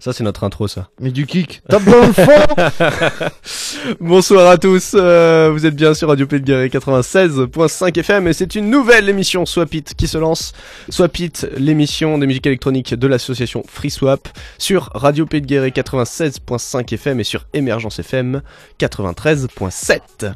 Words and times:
Ça, 0.00 0.12
c'est 0.12 0.22
notre 0.22 0.44
intro, 0.44 0.68
ça. 0.68 0.90
Mais 1.00 1.10
du 1.10 1.26
kick. 1.26 1.60
Tape 1.68 1.82
dans 1.84 2.06
le 2.06 2.12
fond 2.12 3.90
Bonsoir 4.00 4.48
à 4.48 4.56
tous, 4.56 4.92
euh, 4.94 5.50
vous 5.52 5.66
êtes 5.66 5.74
bien 5.74 5.92
sur 5.92 6.08
Radio 6.08 6.24
Pays 6.24 6.40
de 6.40 6.44
Guéret 6.44 6.68
96.5 6.68 7.98
FM 7.98 8.28
et 8.28 8.32
c'est 8.32 8.54
une 8.54 8.70
nouvelle 8.70 9.08
émission 9.08 9.44
Swapit 9.44 9.82
qui 9.82 10.06
se 10.06 10.16
lance. 10.16 10.52
Swapit, 10.88 11.32
l'émission 11.56 12.16
des 12.16 12.28
musiques 12.28 12.46
électroniques 12.46 12.94
de 12.94 13.06
l'association 13.08 13.64
FreeSwap 13.66 14.28
sur 14.56 14.90
Radio 14.94 15.26
Pays 15.26 15.40
de 15.40 15.46
Guéret 15.46 15.70
96.5 15.70 16.94
FM 16.94 17.18
et 17.18 17.24
sur 17.24 17.46
Émergence 17.52 17.98
FM 17.98 18.42
93.7. 18.78 20.32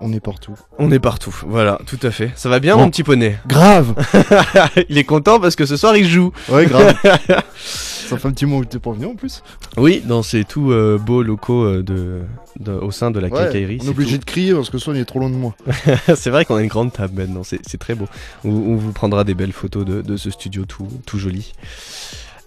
On 0.00 0.12
est 0.12 0.20
partout. 0.20 0.54
On 0.78 0.90
est 0.92 0.98
partout, 1.00 1.34
voilà, 1.46 1.78
tout 1.86 1.98
à 2.02 2.10
fait. 2.10 2.30
Ça 2.36 2.48
va 2.48 2.60
bien 2.60 2.76
Bon. 2.76 2.82
mon 2.82 2.90
petit 2.90 3.02
poney 3.02 3.36
Grave 3.48 3.94
Il 4.88 4.96
est 4.98 5.04
content 5.04 5.40
parce 5.40 5.56
que 5.56 5.66
ce 5.66 5.76
soir 5.76 5.96
il 5.96 6.06
joue. 6.08 6.32
Ouais, 6.48 6.66
grave. 6.66 6.94
Ça 8.08 8.16
fait 8.16 8.26
un 8.28 8.32
petit 8.32 8.46
moment 8.46 8.62
que 8.62 8.68
t'es 8.68 8.78
pas 8.78 8.92
venu 8.92 9.04
en 9.06 9.14
plus. 9.14 9.42
Oui, 9.76 10.02
dans 10.04 10.22
ces 10.22 10.44
tout 10.44 10.70
euh, 10.72 10.96
beaux 10.98 11.22
locaux 11.22 11.64
euh, 11.64 11.82
de, 11.82 12.20
de- 12.58 12.72
au 12.72 12.90
sein 12.90 13.10
de 13.10 13.20
la 13.20 13.28
Ouais, 13.28 13.44
quincaillerie. 13.44 13.78
on 13.82 13.86
est 13.86 13.90
obligé 13.90 14.16
de 14.16 14.24
crier 14.24 14.54
parce 14.54 14.70
que 14.70 14.78
Swan 14.78 14.96
il 14.96 15.00
est 15.00 15.04
trop 15.04 15.18
loin 15.18 15.28
de 15.28 15.34
moi. 15.34 15.54
c'est 16.14 16.30
vrai 16.30 16.46
qu'on 16.46 16.56
a 16.56 16.62
une 16.62 16.68
grande 16.68 16.90
table 16.92 17.20
maintenant, 17.20 17.42
c'est 17.44 17.60
c'est 17.66 17.76
très 17.76 17.94
beau. 17.94 18.06
On, 18.44 18.50
on 18.50 18.76
vous 18.76 18.92
prendra 18.92 19.24
des 19.24 19.34
belles 19.34 19.52
photos 19.52 19.84
de, 19.84 20.00
de 20.00 20.16
ce 20.16 20.30
studio 20.30 20.64
tout, 20.64 20.88
tout 21.04 21.18
joli. 21.18 21.52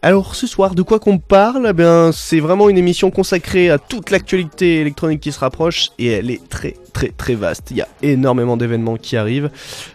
Alors 0.04 0.34
ce 0.34 0.48
soir, 0.48 0.74
de 0.74 0.82
quoi 0.82 1.00
qu'on 1.00 1.20
parle? 1.20 1.72
Eh 1.78 2.12
c'est 2.12 2.40
vraiment 2.40 2.70
une 2.70 2.78
émission 2.80 3.12
consacrée 3.12 3.70
à 3.70 3.78
toute 3.78 4.10
l'actualité 4.10 4.82
électronique 4.82 5.20
qui 5.20 5.32
se 5.32 5.38
rapproche 5.38 5.90
et 6.00 6.08
elle 6.08 6.32
est 6.32 6.50
très 6.50 6.76
très 6.92 7.10
très 7.10 7.36
vaste. 7.36 7.68
Il 7.70 7.78
y 7.78 7.82
a 7.82 7.88
énormément 8.02 8.58
d'événements 8.58 8.98
qui 8.98 9.16
arrivent, 9.16 9.52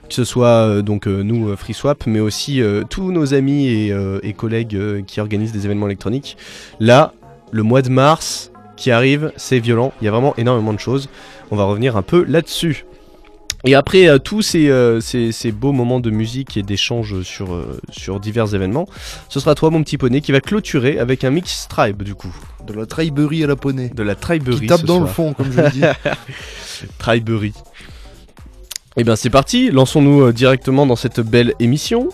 que 0.08 0.14
ce 0.14 0.22
soit 0.22 0.46
euh, 0.46 0.82
donc 0.82 1.08
euh, 1.08 1.22
nous 1.22 1.48
euh, 1.48 1.56
FreeSwap, 1.56 2.06
mais 2.06 2.20
aussi 2.20 2.62
tous 2.88 3.10
nos 3.10 3.34
amis 3.34 3.66
et, 3.66 4.32
collègues 4.36 5.04
qui 5.06 5.20
organisent 5.20 5.50
des 5.50 5.64
événements 5.64 5.86
électroniques. 5.86 6.36
Là, 6.78 7.12
le 7.50 7.64
mois 7.64 7.82
de 7.82 7.90
mars 7.90 8.52
qui 8.76 8.92
arrive, 8.92 9.32
c'est 9.36 9.58
violent. 9.58 9.92
Il 10.00 10.04
y 10.04 10.08
a 10.08 10.12
vraiment 10.12 10.36
énormément 10.36 10.72
de 10.72 10.78
choses. 10.78 11.08
On 11.50 11.56
va 11.56 11.64
revenir 11.64 11.96
un 11.96 12.02
peu 12.02 12.24
là-dessus. 12.28 12.84
Et 13.66 13.74
après 13.74 14.08
euh, 14.08 14.18
tous 14.18 14.42
ces, 14.42 14.68
euh, 14.68 15.00
ces, 15.00 15.32
ces 15.32 15.50
beaux 15.50 15.72
moments 15.72 15.98
de 15.98 16.10
musique 16.10 16.56
et 16.56 16.62
d'échange 16.62 17.22
sur, 17.22 17.52
euh, 17.52 17.80
sur 17.90 18.20
divers 18.20 18.54
événements, 18.54 18.88
ce 19.28 19.40
sera 19.40 19.56
toi 19.56 19.70
mon 19.70 19.82
petit 19.82 19.98
poney 19.98 20.20
qui 20.20 20.30
va 20.30 20.40
clôturer 20.40 21.00
avec 21.00 21.24
un 21.24 21.30
mix 21.30 21.66
tribe 21.68 22.04
du 22.04 22.14
coup. 22.14 22.34
De 22.64 22.72
la 22.72 22.86
triberie 22.86 23.42
à 23.42 23.48
la 23.48 23.56
poney. 23.56 23.90
De 23.92 24.04
la 24.04 24.14
triberie. 24.14 24.60
Qui 24.60 24.66
tape 24.68 24.84
dans 24.84 25.00
le 25.00 25.06
fond, 25.06 25.32
comme 25.34 25.50
je 25.52 25.60
le 25.60 25.70
dis. 25.70 25.82
Triberie. 26.98 27.54
Eh 28.98 29.04
bien 29.04 29.14
c'est 29.14 29.28
parti, 29.28 29.70
lançons-nous 29.70 30.22
euh, 30.22 30.32
directement 30.32 30.86
dans 30.86 30.96
cette 30.96 31.20
belle 31.20 31.52
émission. 31.60 32.08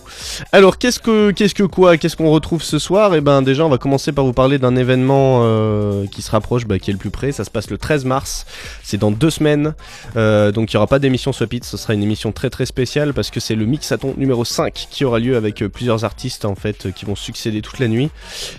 Alors 0.50 0.78
qu'est-ce 0.78 0.98
que 0.98 1.30
qu'est-ce 1.30 1.54
que 1.54 1.62
quoi, 1.62 1.96
qu'est-ce 1.96 2.16
qu'on 2.16 2.32
retrouve 2.32 2.60
ce 2.60 2.80
soir? 2.80 3.14
Eh 3.14 3.20
ben 3.20 3.40
déjà 3.40 3.64
on 3.64 3.68
va 3.68 3.78
commencer 3.78 4.10
par 4.10 4.24
vous 4.24 4.32
parler 4.32 4.58
d'un 4.58 4.74
événement 4.74 5.42
euh, 5.44 6.06
qui 6.08 6.22
se 6.22 6.32
rapproche, 6.32 6.66
bah, 6.66 6.80
qui 6.80 6.90
est 6.90 6.92
le 6.92 6.98
plus 6.98 7.10
près. 7.10 7.30
Ça 7.30 7.44
se 7.44 7.50
passe 7.50 7.70
le 7.70 7.78
13 7.78 8.04
mars, 8.04 8.46
c'est 8.82 8.96
dans 8.96 9.12
deux 9.12 9.30
semaines. 9.30 9.74
Euh, 10.16 10.50
donc 10.50 10.72
il 10.72 10.76
n'y 10.76 10.78
aura 10.78 10.88
pas 10.88 10.98
d'émission 10.98 11.32
Swapit, 11.32 11.60
ce 11.62 11.76
sera 11.76 11.94
une 11.94 12.02
émission 12.02 12.32
très 12.32 12.50
très 12.50 12.66
spéciale 12.66 13.14
parce 13.14 13.30
que 13.30 13.38
c'est 13.38 13.54
le 13.54 13.64
Mixaton 13.64 14.14
numéro 14.16 14.44
5 14.44 14.88
qui 14.90 15.04
aura 15.04 15.20
lieu 15.20 15.36
avec 15.36 15.64
plusieurs 15.68 16.04
artistes 16.04 16.44
en 16.44 16.56
fait 16.56 16.92
qui 16.92 17.04
vont 17.04 17.14
succéder 17.14 17.62
toute 17.62 17.78
la 17.78 17.86
nuit. 17.86 18.10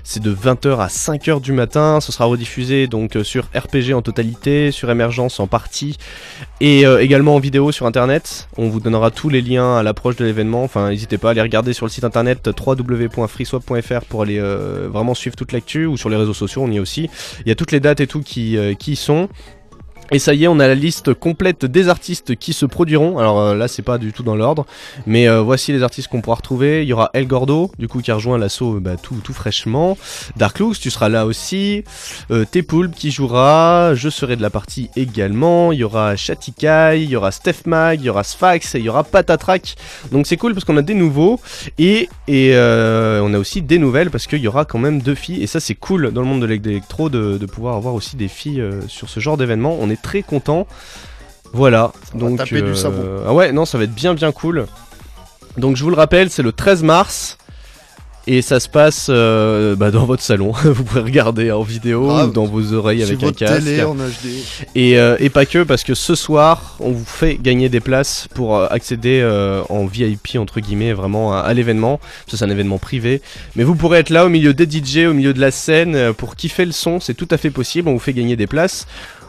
C'est 0.06 0.24
de 0.24 0.34
20h 0.34 0.78
à 0.78 0.88
5h 0.88 1.42
du 1.42 1.52
matin, 1.52 2.00
ce 2.00 2.14
sera 2.14 2.24
rediffusé 2.24 2.88
donc 2.88 3.18
sur 3.24 3.50
RPG 3.54 3.94
en 3.94 4.02
totalité, 4.02 4.72
sur 4.72 4.90
Émergence 4.90 5.42
en 5.42 5.48
partie 5.48 5.98
et 6.62 6.84
également 7.02 7.36
en 7.36 7.40
vidéo 7.40 7.74
sur 7.74 7.86
internet. 7.86 8.13
On 8.58 8.70
vous 8.70 8.80
donnera 8.80 9.12
tous 9.12 9.30
les 9.30 9.42
liens 9.42 9.78
à 9.78 9.84
l'approche 9.84 10.16
de 10.16 10.26
l'événement. 10.26 10.64
Enfin, 10.64 10.90
n'hésitez 10.90 11.18
pas 11.18 11.30
à 11.30 11.32
aller 11.32 11.42
regarder 11.42 11.74
sur 11.74 11.86
le 11.86 11.92
site 11.92 12.04
internet 12.04 12.48
www.freeswap.fr 12.48 14.06
pour 14.08 14.22
aller 14.22 14.40
euh, 14.40 14.88
vraiment 14.92 15.14
suivre 15.14 15.36
toute 15.36 15.52
l'actu 15.52 15.86
ou 15.86 15.98
sur 15.98 16.10
les 16.10 16.16
réseaux 16.16 16.34
sociaux, 16.34 16.62
on 16.64 16.72
y 16.72 16.78
est 16.78 16.80
aussi. 16.80 17.10
Il 17.46 17.50
y 17.50 17.52
a 17.52 17.56
toutes 17.56 17.72
les 17.72 17.80
dates 17.80 18.02
et 18.02 18.08
tout 18.08 18.22
qui, 18.22 18.58
euh, 18.58 18.74
qui 18.74 18.94
y 18.94 18.96
sont. 18.96 19.30
Et 20.12 20.20
ça 20.20 20.34
y 20.34 20.44
est, 20.44 20.48
on 20.48 20.60
a 20.60 20.68
la 20.68 20.76
liste 20.76 21.14
complète 21.14 21.66
des 21.66 21.90
artistes 21.90 22.36
qui 22.36 22.54
se 22.54 22.66
produiront. 22.66 23.18
Alors 23.18 23.40
euh, 23.40 23.56
là, 23.56 23.68
c'est 23.68 23.82
pas 23.82 23.98
du 23.98 24.12
tout 24.14 24.24
dans 24.24 24.36
l'ordre, 24.36 24.66
mais 25.06 25.28
euh, 25.28 25.42
voici 25.42 25.72
les 25.72 25.82
artistes 25.82 26.08
qu'on 26.08 26.22
pourra 26.22 26.36
retrouver. 26.36 26.84
Il 26.84 26.88
y 26.88 26.94
aura 26.94 27.10
El 27.14 27.26
Gordo, 27.26 27.72
du 27.80 27.88
coup, 27.88 28.02
qui 28.02 28.12
a 28.12 28.16
rejoint 28.16 28.38
l'assaut 28.38 28.76
euh, 28.76 28.80
bah, 28.80 28.96
tout, 29.02 29.16
tout 29.24 29.34
fraîchement. 29.34 29.98
Dark 30.36 30.62
tu 30.80 30.92
seras 30.92 31.10
là 31.10 31.26
aussi. 31.26 31.84
Euh, 32.32 32.46
T-Poulpe 32.46 32.94
qui 32.94 33.12
jouera. 33.12 33.96
Je 33.96 34.10
serai 34.10 34.36
de 34.36 34.42
la 34.42 34.50
partie 34.50 34.90
également. 34.96 35.72
Il 35.72 35.80
y 35.80 35.84
aura 35.84 36.16
Chatikai, 36.16 37.02
il 37.02 37.10
y 37.10 37.16
aura 37.16 37.32
Steph 37.32 37.66
Mag, 37.66 38.00
il 38.00 38.06
y 38.06 38.10
aura 38.10 38.24
Sphax, 38.24 38.76
et 38.76 38.80
il 38.80 38.86
y 38.86 38.90
aura 38.90 39.04
Patatrack. 39.04 39.76
Donc 40.12 40.28
c'est 40.28 40.38
cool 40.38 40.54
parce 40.54 40.64
qu'on 40.64 40.78
a 40.78 40.82
des 40.82 40.94
nouveaux 40.94 41.40
et, 41.80 42.08
et 42.28 42.52
euh, 42.54 43.22
on 43.24 43.34
a 43.34 43.40
aussi 43.40 43.62
des 43.62 43.80
nouvelles 43.80 44.12
parce 44.12 44.28
qu'il 44.28 44.40
y 44.40 44.48
aura 44.48 44.66
quand 44.66 44.80
même 44.80 45.02
deux 45.02 45.16
filles. 45.16 45.42
Et 45.42 45.48
ça, 45.48 45.60
c'est 45.60 45.76
cool 45.76 46.12
dans 46.12 46.22
le 46.22 46.28
monde 46.28 46.42
de 46.42 46.46
l'électro 46.46 47.10
de, 47.10 47.38
de 47.38 47.46
pouvoir 47.46 47.76
avoir 47.76 47.96
aussi 47.96 48.16
des 48.16 48.28
filles 48.28 48.64
sur 48.88 49.10
ce 49.10 49.20
genre 49.20 49.38
d'événement. 49.38 49.78
Très 50.02 50.22
content. 50.22 50.68
Voilà. 51.54 51.92
Ça 52.06 52.12
va 52.14 52.20
Donc 52.20 52.38
taper 52.38 52.62
du 52.62 52.76
savon. 52.76 53.04
ah 53.28 53.34
ouais, 53.34 53.52
non, 53.52 53.66
ça 53.66 53.78
va 53.78 53.84
être 53.84 53.94
bien 53.94 54.14
bien 54.14 54.32
cool. 54.32 54.66
Donc 55.58 55.76
je 55.78 55.84
vous 55.84 55.90
le 55.90 55.96
rappelle, 55.96 56.30
c'est 56.30 56.44
le 56.44 56.52
13 56.52 56.84
mars. 56.84 57.38
Et 58.26 58.42
ça 58.42 58.62
se 58.62 58.70
passe 58.70 59.08
euh, 59.10 59.76
bah, 59.76 59.92
dans 59.92 60.06
votre 60.06 60.24
salon. 60.24 60.54
vous 60.64 60.86
pourrez 60.86 61.02
regarder 61.02 61.52
en 61.52 61.62
vidéo 61.62 62.10
ou 62.10 62.28
dans 62.32 62.46
vos 62.46 62.72
oreilles 62.72 63.04
avec 63.04 63.22
un 63.22 63.34
casque. 63.34 63.66
télé 63.66 63.84
en 63.84 63.96
HD. 63.96 64.30
Et, 64.76 64.98
euh, 64.98 65.18
et 65.20 65.30
pas 65.30 65.46
que, 65.46 65.64
parce 65.64 65.84
que 65.84 65.94
ce 65.94 66.16
soir, 66.16 66.78
on 66.80 66.92
vous 66.92 67.04
fait 67.04 67.36
gagner 67.36 67.68
des 67.68 67.82
places 67.82 68.30
pour 68.34 68.56
euh, 68.56 68.68
accéder 68.72 69.20
euh, 69.22 69.62
en 69.68 69.86
VIP, 69.86 70.38
entre 70.38 70.62
guillemets, 70.62 70.94
vraiment 70.94 71.34
à, 71.34 71.40
à 71.40 71.54
l'événement. 71.54 71.98
Parce 71.98 72.32
que 72.32 72.38
c'est 72.38 72.46
un 72.46 72.50
événement 72.50 72.78
privé. 72.78 73.22
Mais 73.58 73.66
vous 73.66 73.76
pourrez 73.76 74.00
être 74.00 74.10
là 74.10 74.26
au 74.26 74.30
milieu 74.30 74.54
des 74.54 74.70
DJ, 74.72 75.00
au 75.10 75.14
milieu 75.14 75.34
de 75.34 75.42
la 75.42 75.52
scène, 75.52 75.94
euh, 75.96 76.14
pour 76.14 76.38
kiffer 76.38 76.64
le 76.64 76.72
son. 76.72 77.02
C'est 77.02 77.16
tout 77.16 77.28
à 77.30 77.36
fait 77.38 77.50
possible. 77.52 77.90
On 77.90 77.94
vous 77.94 78.00
fait 78.00 78.14
gagner 78.14 78.38
des 78.38 78.48
places. 78.48 78.88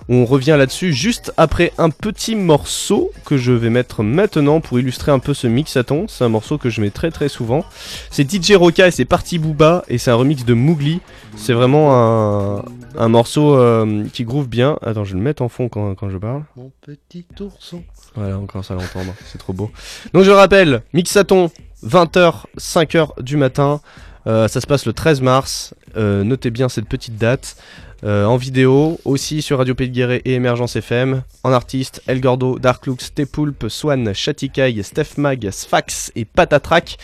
On 0.09 0.27
revient 0.27 0.57
là-dessus 0.59 0.93
juste 0.93 1.33
après 1.37 1.73
un 1.79 1.89
petit 1.91 2.37
morceau 2.37 3.11
que 3.25 3.37
je 3.37 3.53
vais 3.53 3.71
mettre 3.71 4.03
maintenant 4.03 4.61
pour 4.61 4.79
illustrer 4.79 5.13
un 5.13 5.19
peu 5.19 5.33
ce 5.33 5.47
mixaton. 5.47 6.07
C'est 6.09 6.25
un 6.25 6.29
morceau 6.29 6.59
que 6.59 6.69
je 6.69 6.81
mets 6.81 6.91
très 6.91 7.11
très 7.11 7.29
souvent. 7.29 7.65
C'est 8.11 8.31
DJ 8.31 8.53
Roca 8.53 8.87
et 8.87 8.91
c'est 8.91 9.07
Parti 9.07 9.39
Booba 9.39 9.85
et 9.89 9.97
c'est 9.97 10.11
un 10.11 10.17
remix 10.17 10.45
de 10.45 10.53
Mougli. 10.53 11.01
C'est 11.37 11.55
vraiment 11.55 11.95
un, 11.95 12.65
un 12.99 13.09
morceau 13.09 13.57
euh, 13.57 14.05
qui 14.13 14.25
groove 14.25 14.49
bien. 14.49 14.79
Attends, 14.83 15.05
je 15.05 15.13
vais 15.13 15.19
le 15.19 15.25
mettre 15.25 15.43
en 15.43 15.49
fond 15.49 15.69
quand, 15.69 15.95
quand 15.95 16.11
je 16.11 16.19
parle. 16.19 16.43
Mon 16.57 16.71
petit 16.83 17.27
ourson. 17.41 17.83
Voilà, 18.15 18.39
encore 18.39 18.65
ça 18.65 18.75
à 18.75 18.77
l'entendre, 18.77 19.15
c'est 19.27 19.39
trop 19.39 19.53
beau. 19.53 19.71
Donc 20.13 20.25
je 20.25 20.31
rappelle, 20.31 20.83
Mixaton, 20.93 21.51
20h, 21.85 22.45
5h 22.59 23.23
du 23.23 23.37
matin. 23.37 23.81
Euh, 24.27 24.49
ça 24.49 24.61
se 24.61 24.67
passe 24.67 24.87
le 24.87 24.93
13 24.93 25.21
mars. 25.21 25.75
Euh, 25.97 26.25
notez 26.25 26.51
bien 26.51 26.69
cette 26.69 26.89
petite 26.89 27.17
date. 27.17 27.57
Euh, 28.05 28.27
en 28.27 28.37
vidéo, 28.37 29.01
aussi 29.07 29.41
sur 29.41 29.57
Radio 29.57 29.75
Pays 29.75 29.89
Guéret 29.89 30.21
et 30.27 30.35
Émergence 30.35 30.77
FM. 30.77 31.23
En 31.43 31.53
artiste, 31.53 32.03
El 32.07 32.21
Gordo, 32.21 32.59
Dark 32.59 32.87
Lux, 32.87 33.15
T-Poulpe, 33.15 33.67
Swan, 33.69 34.13
Chatikai, 34.13 34.83
Steph 34.83 35.17
Mag, 35.17 35.49
Sphax 35.51 36.13
et 36.15 36.27
Patatrack. 36.27 36.99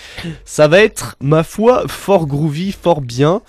Ça 0.45 0.69
va 0.69 0.81
être, 0.81 1.17
ma 1.21 1.43
foi, 1.43 1.85
fort 1.89 2.27
groovy, 2.27 2.73
fort 2.73 3.01
bien. 3.01 3.41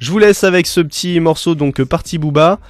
Je 0.00 0.10
vous 0.10 0.18
laisse 0.18 0.44
avec 0.44 0.66
ce 0.66 0.82
petit 0.82 1.18
morceau, 1.18 1.54
donc 1.54 1.82
Parti 1.82 2.18
Booba. 2.18 2.60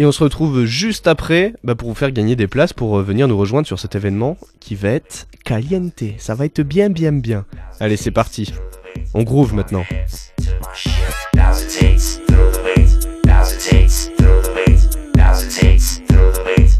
Et 0.00 0.06
on 0.06 0.12
se 0.12 0.22
retrouve 0.22 0.64
juste 0.64 1.08
après 1.08 1.54
bah, 1.64 1.74
pour 1.74 1.88
vous 1.88 1.94
faire 1.96 2.12
gagner 2.12 2.36
des 2.36 2.46
places 2.46 2.72
pour 2.72 2.98
euh, 2.98 3.02
venir 3.02 3.26
nous 3.26 3.36
rejoindre 3.36 3.66
sur 3.66 3.80
cet 3.80 3.96
événement 3.96 4.38
qui 4.60 4.76
va 4.76 4.90
être 4.90 5.26
caliente. 5.44 6.04
Ça 6.18 6.36
va 6.36 6.44
être 6.44 6.62
bien, 6.62 6.88
bien, 6.88 7.12
bien. 7.12 7.44
Allez, 7.80 7.96
c'est 7.96 8.12
parti. 8.12 8.52
On 9.12 9.24
groove 9.24 9.54
maintenant. 9.54 9.84
feel. 16.18 16.77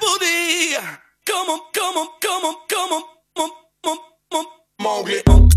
booty. 0.00 0.74
Come 1.26 1.50
on, 1.50 1.60
come 1.72 1.96
on, 1.96 2.08
come 2.20 2.44
on, 2.44 2.54
come 2.68 2.92
on, 2.92 3.02
come 3.34 3.52
on, 3.52 3.58
come 3.82 3.98
on, 4.32 4.44
come 4.80 5.34
on. 5.34 5.47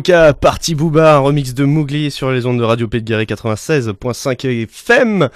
Party 0.00 0.76
Booba, 0.76 1.16
un 1.16 1.18
remix 1.18 1.54
de 1.54 1.64
Mougli 1.64 2.12
sur 2.12 2.30
les 2.30 2.46
ondes 2.46 2.58
de 2.58 2.64
Radio 2.64 2.86
Pays 2.86 3.02
de 3.02 3.06
Guéret 3.06 3.24
96.5 3.24 4.46
FM 4.46 5.28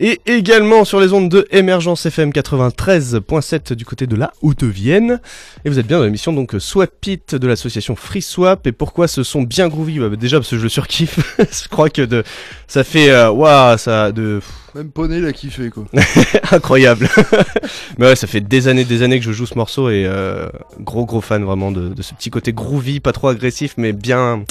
et 0.00 0.20
également 0.26 0.84
sur 0.84 0.98
les 0.98 1.12
ondes 1.12 1.28
de 1.28 1.46
Émergence 1.52 2.04
FM 2.04 2.30
93.7 2.30 3.74
du 3.74 3.84
côté 3.84 4.08
de 4.08 4.16
la 4.16 4.32
Haute-Vienne. 4.42 5.20
Et 5.64 5.70
vous 5.70 5.78
êtes 5.78 5.86
bien 5.86 5.98
dans 5.98 6.04
l'émission 6.04 6.32
donc 6.32 6.56
Swap 6.58 7.06
It 7.06 7.36
de 7.36 7.46
l'association 7.46 7.94
Free 7.94 8.22
Swap. 8.22 8.66
Et 8.66 8.72
pourquoi 8.72 9.06
ce 9.06 9.22
sont 9.22 9.42
bien 9.42 9.68
groovy? 9.68 10.00
Bah, 10.00 10.08
Déjà 10.16 10.38
parce 10.38 10.50
que 10.50 10.58
je 10.58 10.62
le 10.64 10.68
surkiffe. 10.68 11.38
je 11.38 11.68
crois 11.68 11.88
que 11.88 12.02
de, 12.02 12.24
ça 12.66 12.82
fait, 12.82 13.14
waouh, 13.28 13.78
ça, 13.78 14.10
de, 14.10 14.40
Même 14.78 14.92
Poney, 14.92 15.18
il 15.18 15.26
a 15.26 15.32
kiffé, 15.32 15.70
quoi. 15.70 15.86
incroyable. 16.52 17.08
Mais 17.98 18.06
ouais, 18.06 18.14
ça 18.14 18.28
fait 18.28 18.40
des 18.40 18.68
années, 18.68 18.84
des 18.84 19.02
années 19.02 19.18
que 19.18 19.24
je 19.24 19.32
joue 19.32 19.44
ce 19.44 19.56
morceau 19.56 19.90
et 19.90 20.04
euh, 20.06 20.46
gros 20.78 21.04
gros 21.04 21.20
fan 21.20 21.42
vraiment 21.42 21.72
de, 21.72 21.88
de 21.88 22.00
ce 22.00 22.14
petit 22.14 22.30
côté 22.30 22.52
groovy, 22.52 23.00
pas 23.00 23.10
trop 23.10 23.26
agressif, 23.26 23.74
mais 23.76 23.92
bien, 23.92 24.44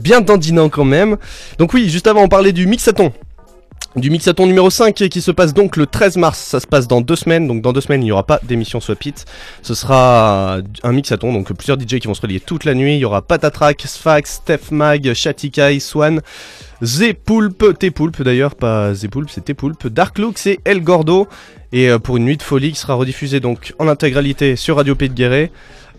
bien 0.00 0.20
dandinant 0.20 0.68
quand 0.68 0.84
même. 0.84 1.16
Donc 1.58 1.74
oui, 1.74 1.88
juste 1.88 2.08
avant 2.08 2.22
on 2.22 2.28
parlait 2.28 2.50
du 2.50 2.66
mixaton. 2.66 3.12
Du 3.94 4.08
mixaton 4.08 4.46
numéro 4.46 4.70
5 4.70 4.94
qui 4.94 5.20
se 5.20 5.30
passe 5.30 5.52
donc 5.52 5.76
le 5.76 5.86
13 5.86 6.16
mars, 6.16 6.38
ça 6.38 6.60
se 6.60 6.66
passe 6.66 6.88
dans 6.88 7.02
deux 7.02 7.14
semaines, 7.14 7.46
donc 7.46 7.60
dans 7.60 7.74
deux 7.74 7.82
semaines 7.82 8.00
il 8.00 8.06
n'y 8.06 8.12
aura 8.12 8.24
pas 8.24 8.40
d'émission 8.42 8.80
Swap 8.80 9.04
It. 9.04 9.26
Ce 9.60 9.74
sera 9.74 10.60
un 10.82 10.92
mixaton, 10.92 11.30
donc 11.30 11.52
plusieurs 11.52 11.78
DJ 11.78 11.98
qui 11.98 12.06
vont 12.06 12.14
se 12.14 12.22
relier 12.22 12.40
toute 12.40 12.64
la 12.64 12.72
nuit, 12.72 12.94
il 12.94 13.00
y 13.00 13.04
aura 13.04 13.20
Patatrack, 13.20 13.82
Sfax, 13.82 14.36
Steph 14.36 14.70
Mag, 14.70 15.12
Shatikai, 15.12 15.78
Swan, 15.78 16.22
Zepulp, 16.82 17.78
T-Pulp 17.78 18.22
d'ailleurs, 18.22 18.54
pas 18.54 18.94
Zepulp, 18.94 19.28
c'est 19.28 19.44
T-Pulp, 19.44 19.86
Dark 19.88 20.18
Looks 20.18 20.46
et 20.46 20.60
El 20.64 20.82
Gordo. 20.82 21.28
Et 21.74 21.88
euh, 21.88 21.98
pour 21.98 22.18
une 22.18 22.24
nuit 22.24 22.36
de 22.36 22.42
folie 22.42 22.72
qui 22.72 22.78
sera 22.78 22.94
rediffusée 22.94 23.40
donc 23.40 23.74
en 23.78 23.88
intégralité 23.88 24.56
sur 24.56 24.76
Radio 24.76 24.94
Pays 24.94 25.08
de 25.08 25.14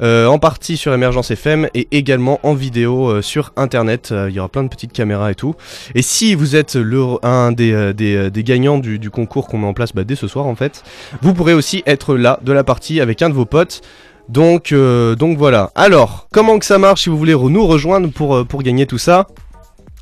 euh, 0.02 0.26
en 0.26 0.40
partie 0.40 0.78
sur 0.78 0.94
Emergence 0.94 1.32
FM 1.32 1.68
et 1.74 1.88
également 1.92 2.40
en 2.44 2.54
vidéo 2.54 3.10
euh, 3.10 3.22
sur 3.22 3.54
internet. 3.56 4.10
Euh, 4.12 4.30
il 4.30 4.36
y 4.36 4.40
aura 4.40 4.50
plein 4.50 4.64
de 4.64 4.68
petites 4.68 4.94
caméras 4.94 5.32
et 5.32 5.36
tout. 5.36 5.56
Et 5.96 6.02
si 6.02 6.36
vous 6.36 6.56
êtes 6.56 6.76
le, 6.76 7.04
un 7.24 7.52
des, 7.52 8.44
gagnants 8.44 8.80
du, 8.80 9.10
concours 9.10 9.48
qu'on 9.48 9.60
met 9.60 9.68
en 9.68 9.74
place 9.74 9.94
bah, 9.94 10.04
dès 10.04 10.16
ce 10.16 10.28
soir 10.28 10.48
en 10.48 10.56
fait, 10.56 10.84
vous 11.22 11.34
pourrez 11.34 11.54
aussi 11.54 11.84
être 11.86 12.16
là 12.16 12.40
de 12.42 12.52
la 12.52 12.64
partie 12.64 13.02
avec 13.02 13.22
un 13.22 13.30
de 13.30 13.34
vos 13.34 13.46
potes. 13.46 13.82
Donc, 14.30 14.74
donc 14.74 15.38
voilà. 15.38 15.72
Alors, 15.76 16.28
comment 16.32 16.58
que 16.58 16.66
ça 16.66 16.78
marche 16.78 17.04
si 17.04 17.10
vous 17.10 17.18
voulez 17.18 17.34
nous 17.34 17.68
rejoindre 17.68 18.10
pour 18.10 18.64
gagner 18.64 18.86
tout 18.86 18.98
ça? 18.98 19.28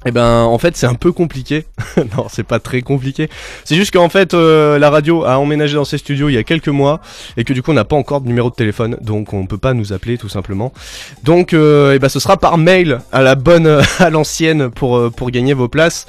Eh 0.05 0.11
ben, 0.11 0.41
en 0.43 0.57
fait, 0.57 0.75
c'est 0.75 0.87
un 0.87 0.95
peu 0.95 1.11
compliqué. 1.11 1.65
non, 2.17 2.25
c'est 2.29 2.43
pas 2.43 2.59
très 2.59 2.81
compliqué. 2.81 3.29
C'est 3.65 3.75
juste 3.75 3.93
qu'en 3.93 4.09
fait, 4.09 4.33
euh, 4.33 4.79
la 4.79 4.89
radio 4.89 5.23
a 5.25 5.37
emménagé 5.37 5.75
dans 5.75 5.85
ses 5.85 5.99
studios 5.99 6.27
il 6.29 6.33
y 6.33 6.37
a 6.37 6.43
quelques 6.43 6.69
mois 6.69 7.01
et 7.37 7.43
que 7.43 7.53
du 7.53 7.61
coup, 7.61 7.71
on 7.71 7.75
n'a 7.75 7.85
pas 7.85 7.95
encore 7.95 8.21
de 8.21 8.27
numéro 8.27 8.49
de 8.49 8.55
téléphone, 8.55 8.97
donc 9.01 9.33
on 9.33 9.45
peut 9.45 9.59
pas 9.59 9.73
nous 9.73 9.93
appeler 9.93 10.17
tout 10.17 10.29
simplement. 10.29 10.73
Donc, 11.23 11.53
euh, 11.53 11.93
eh 11.93 11.99
ben, 11.99 12.09
ce 12.09 12.19
sera 12.19 12.37
par 12.37 12.57
mail 12.57 12.99
à 13.11 13.21
la 13.21 13.35
bonne, 13.35 13.81
à 13.99 14.09
l'ancienne 14.09 14.71
pour 14.71 14.97
euh, 14.97 15.11
pour 15.11 15.29
gagner 15.29 15.53
vos 15.53 15.67
places. 15.67 16.07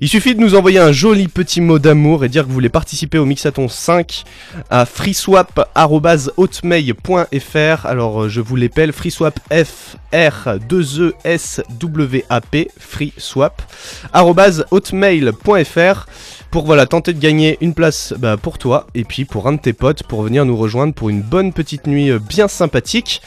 Il 0.00 0.08
suffit 0.08 0.34
de 0.34 0.40
nous 0.40 0.56
envoyer 0.56 0.80
un 0.80 0.90
joli 0.90 1.28
petit 1.28 1.60
mot 1.60 1.78
d'amour 1.78 2.24
et 2.24 2.28
dire 2.28 2.42
que 2.42 2.48
vous 2.48 2.54
voulez 2.54 2.68
participer 2.68 3.18
au 3.18 3.24
Mixaton 3.24 3.68
5 3.68 4.24
à 4.68 4.86
freeswap.hotmail.fr. 4.86 7.86
Alors 7.86 8.24
euh, 8.24 8.28
je 8.28 8.40
vous 8.40 8.56
l'épelle, 8.56 8.92
freeswap 8.92 9.38
F 9.52 9.94
R 10.12 10.58
2 10.68 11.00
E 11.00 11.14
S 11.24 11.62
W 11.78 12.24
A 12.28 12.40
P 12.40 12.68
pour 16.50 16.66
voilà 16.66 16.86
tenter 16.86 17.12
de 17.12 17.20
gagner 17.20 17.58
une 17.60 17.74
place 17.74 18.14
bah, 18.18 18.36
pour 18.36 18.58
toi 18.58 18.88
et 18.94 19.04
puis 19.04 19.24
pour 19.24 19.46
un 19.46 19.52
de 19.52 19.60
tes 19.60 19.72
potes 19.72 20.02
pour 20.02 20.22
venir 20.22 20.44
nous 20.44 20.56
rejoindre 20.56 20.94
pour 20.94 21.08
une 21.08 21.22
bonne 21.22 21.52
petite 21.52 21.86
nuit 21.86 22.10
euh, 22.10 22.18
bien 22.18 22.48
sympathique. 22.48 23.22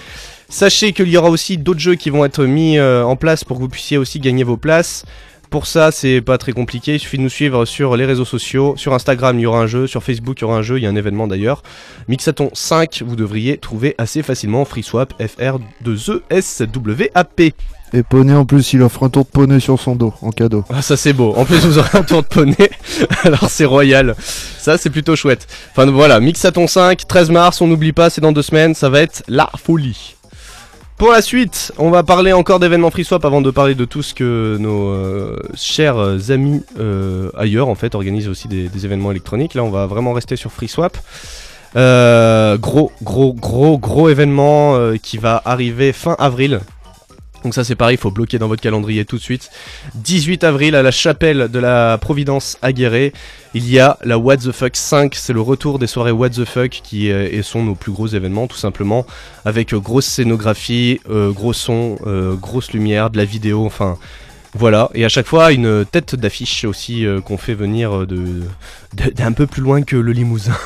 Sachez 0.49 0.93
qu'il 0.93 1.09
y 1.09 1.17
aura 1.17 1.29
aussi 1.29 1.57
d'autres 1.57 1.79
jeux 1.79 1.95
qui 1.95 2.09
vont 2.09 2.23
être 2.23 2.45
mis 2.45 2.77
euh, 2.77 3.03
en 3.03 3.17
place 3.17 3.43
pour 3.43 3.57
que 3.57 3.63
vous 3.63 3.69
puissiez 3.69 3.97
aussi 3.97 4.19
gagner 4.19 4.45
vos 4.45 4.55
places. 4.55 5.03
Pour 5.49 5.65
ça, 5.65 5.91
c'est 5.91 6.21
pas 6.21 6.37
très 6.37 6.51
compliqué. 6.51 6.95
Il 6.95 6.99
suffit 6.99 7.17
de 7.17 7.23
nous 7.23 7.29
suivre 7.29 7.65
sur 7.65 7.95
les 7.95 8.05
réseaux 8.05 8.25
sociaux. 8.25 8.75
Sur 8.77 8.93
Instagram, 8.93 9.39
il 9.39 9.43
y 9.43 9.45
aura 9.45 9.61
un 9.61 9.67
jeu. 9.67 9.87
Sur 9.87 10.03
Facebook, 10.03 10.39
il 10.39 10.41
y 10.41 10.45
aura 10.45 10.57
un 10.57 10.61
jeu. 10.61 10.77
Il 10.77 10.83
y 10.83 10.87
a 10.87 10.89
un 10.89 10.95
événement 10.95 11.27
d'ailleurs. 11.27 11.63
Mixaton 12.07 12.49
5, 12.53 13.03
vous 13.05 13.15
devriez 13.15 13.57
trouver 13.57 13.95
assez 13.97 14.23
facilement 14.23 14.65
FreeSwap 14.65 15.13
FR 15.21 15.59
2 15.81 15.97
E. 16.09 16.23
Et 17.93 18.03
Poney 18.03 18.33
en 18.33 18.45
plus, 18.45 18.73
il 18.73 18.81
offre 18.81 19.03
un 19.03 19.09
tour 19.09 19.23
de 19.23 19.29
poney 19.29 19.61
sur 19.61 19.79
son 19.79 19.95
dos 19.95 20.13
en 20.21 20.31
cadeau. 20.31 20.65
Ah, 20.69 20.81
ça 20.81 20.97
c'est 20.97 21.13
beau. 21.13 21.33
En 21.37 21.45
plus, 21.45 21.59
vous 21.59 21.77
aurez 21.77 21.97
un 21.97 22.03
tour 22.03 22.21
de 22.21 22.27
poney. 22.27 22.69
Alors, 23.23 23.49
c'est 23.49 23.63
royal. 23.63 24.13
Ça, 24.19 24.77
c'est 24.77 24.89
plutôt 24.89 25.15
chouette. 25.15 25.47
Enfin, 25.71 25.89
voilà. 25.89 26.19
Mixaton 26.19 26.67
5, 26.67 27.07
13 27.07 27.29
mars. 27.29 27.61
On 27.61 27.67
n'oublie 27.67 27.93
pas, 27.93 28.09
c'est 28.09 28.19
dans 28.19 28.33
deux 28.33 28.41
semaines. 28.41 28.75
Ça 28.75 28.89
va 28.89 28.99
être 28.99 29.23
la 29.29 29.49
folie. 29.55 30.16
Pour 30.97 31.11
la 31.11 31.21
suite, 31.21 31.71
on 31.77 31.91
va 31.91 32.01
parler 32.01 32.33
encore 32.33 32.59
d'événements 32.59 32.89
FreeSwap 32.89 33.23
avant 33.23 33.41
de 33.41 33.51
parler 33.51 33.75
de 33.75 33.85
tout 33.85 34.01
ce 34.01 34.15
que 34.15 34.57
nos 34.59 34.89
euh, 34.89 35.37
chers 35.53 36.31
amis 36.31 36.63
euh, 36.79 37.29
ailleurs 37.37 37.69
en 37.69 37.75
fait 37.75 37.93
organisent 37.93 38.27
aussi 38.27 38.47
des, 38.47 38.85
événements 38.85 39.11
électroniques. 39.11 39.53
Là, 39.53 39.63
on 39.63 39.69
va 39.69 39.85
vraiment 39.85 40.13
rester 40.13 40.35
sur 40.35 40.51
FreeSwap. 40.51 40.97
Euh, 41.75 42.57
gros, 42.57 42.91
gros, 43.03 43.33
gros, 43.33 43.77
gros 43.77 44.09
événement 44.09 44.75
euh, 44.75 44.95
qui 44.97 45.19
va 45.19 45.39
arriver 45.45 45.93
fin 45.93 46.15
avril. 46.17 46.61
Donc 47.43 47.53
ça 47.53 47.63
c'est 47.63 47.75
pareil, 47.75 47.95
il 47.95 47.99
faut 48.01 48.11
bloquer 48.11 48.39
dans 48.39 48.47
votre 48.47 48.61
calendrier 48.61 49.05
tout 49.05 49.17
de 49.17 49.21
suite. 49.21 49.49
18 49.95 50.43
avril 50.43 50.75
à 50.75 50.83
la 50.83 50.91
chapelle 50.91 51.49
de 51.49 51.59
la 51.59 51.97
Providence 51.97 52.57
à 52.61 52.71
il 53.53 53.69
y 53.69 53.79
a 53.79 53.97
la 54.03 54.17
What 54.17 54.37
the 54.37 54.51
Fuck 54.51 54.75
5, 54.75 55.15
c'est 55.15 55.33
le 55.33 55.41
retour 55.41 55.79
des 55.79 55.87
soirées 55.87 56.11
What 56.11 56.29
the 56.31 56.45
Fuck 56.45 56.81
qui 56.83 57.11
euh, 57.11 57.41
sont 57.41 57.63
nos 57.63 57.75
plus 57.75 57.91
gros 57.91 58.07
événements 58.07 58.47
tout 58.47 58.57
simplement, 58.57 59.05
avec 59.45 59.73
euh, 59.73 59.79
grosse 59.79 60.05
scénographie, 60.05 60.99
euh, 61.09 61.31
gros 61.31 61.53
son, 61.53 61.97
grosse 62.39 62.71
lumière, 62.71 63.09
de 63.09 63.17
la 63.17 63.25
vidéo, 63.25 63.65
enfin 63.65 63.97
voilà, 64.57 64.89
et 64.95 65.05
à 65.05 65.09
chaque 65.09 65.27
fois 65.27 65.51
une 65.51 65.85
tête 65.85 66.15
d'affiche 66.15 66.65
aussi 66.65 67.05
euh, 67.05 67.21
qu'on 67.21 67.37
fait 67.37 67.53
venir 67.53 68.07
de 68.07 68.41
d'un 68.93 69.31
peu 69.33 69.45
plus 69.45 69.61
loin 69.61 69.83
que 69.83 69.95
le 69.95 70.11
Limousin. 70.11 70.57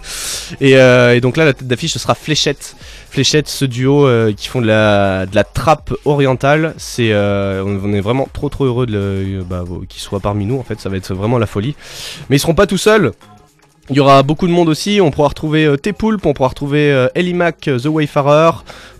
et, 0.60 0.76
euh, 0.76 1.16
et 1.16 1.20
donc 1.20 1.36
là 1.36 1.44
la 1.44 1.52
tête 1.52 1.66
d'affiche 1.66 1.92
ce 1.92 1.98
sera 1.98 2.14
Fléchette. 2.14 2.76
Fléchette, 3.10 3.48
ce 3.48 3.64
duo 3.64 4.06
euh, 4.06 4.32
qui 4.32 4.48
font 4.48 4.60
de 4.60 4.66
la, 4.66 5.26
trappe 5.54 5.92
orientale, 6.04 6.74
c'est 6.76 7.12
on 7.14 7.92
est 7.92 8.00
vraiment 8.00 8.28
trop 8.32 8.48
trop 8.48 8.64
heureux 8.64 8.86
de 8.86 9.42
bah, 9.48 9.64
qu'ils 9.88 10.02
soient 10.02 10.20
parmi 10.20 10.46
nous 10.46 10.58
en 10.58 10.62
fait, 10.62 10.78
ça 10.80 10.88
va 10.88 10.96
être 10.96 11.12
vraiment 11.12 11.38
la 11.38 11.46
folie. 11.46 11.74
Mais 12.30 12.36
ils 12.36 12.40
seront 12.40 12.54
pas 12.54 12.66
tout 12.66 12.78
seuls. 12.78 13.12
Il 13.90 13.96
y 13.96 14.00
aura 14.00 14.22
beaucoup 14.22 14.46
de 14.46 14.52
monde 14.52 14.68
aussi, 14.68 15.00
on 15.02 15.10
pourra 15.10 15.28
retrouver 15.28 15.64
euh, 15.66 15.76
T-Poulp, 15.76 16.24
on 16.24 16.32
pourra 16.32 16.48
retrouver 16.50 16.90
euh, 16.92 17.08
Elimac, 17.14 17.66
euh, 17.68 17.78
The 17.78 17.86
Wayfarer, 17.86 18.52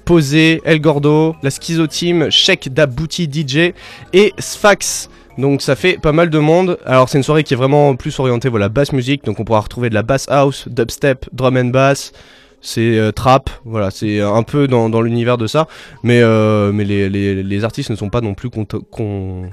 Posé, 0.05 0.61
El 0.65 0.81
Gordo, 0.81 1.37
la 1.43 1.51
Schizo 1.51 1.87
Team, 1.87 2.31
Sheik 2.31 2.73
Dabouti 2.75 3.29
DJ 3.33 3.73
et 4.13 4.33
Sfax. 4.39 5.09
Donc 5.39 5.63
ça 5.63 5.77
fait 5.77 5.99
pas 5.99 6.13
mal 6.13 6.29
de 6.31 6.39
monde. 6.39 6.79
Alors 6.85 7.09
c'est 7.09 7.17
une 7.17 7.25
soirée 7.25 7.45
qui 7.45 7.55
est 7.55 7.57
vraiment 7.57 7.95
plus 7.97 8.19
orientée 8.19 8.49
voilà 8.49 8.69
basse 8.69 8.93
musique, 8.93 9.25
donc 9.25 9.39
on 9.41 9.45
pourra 9.45 9.61
retrouver 9.61 9.89
de 9.89 9.95
la 9.95 10.03
bass 10.03 10.27
house, 10.29 10.67
dubstep, 10.69 11.27
drum 11.33 11.57
and 11.57 11.67
bass. 11.67 12.13
C'est 12.61 12.99
euh, 12.99 13.13
trap, 13.13 13.51
voilà, 13.65 13.91
c'est 13.91 14.21
un 14.21 14.43
peu 14.43 14.69
dans, 14.69 14.89
dans 14.89 15.01
l'univers 15.01 15.39
de 15.39 15.47
ça, 15.47 15.67
mais 16.03 16.21
euh, 16.23 16.71
mais 16.73 16.85
les, 16.85 17.09
les, 17.09 17.43
les 17.43 17.65
artistes 17.65 17.91
ne 17.91 17.97
sont 17.97 18.11
pas 18.11 18.21
non 18.21 18.35
plus 18.35 18.51
con. 18.51 18.65
con... 18.91 19.51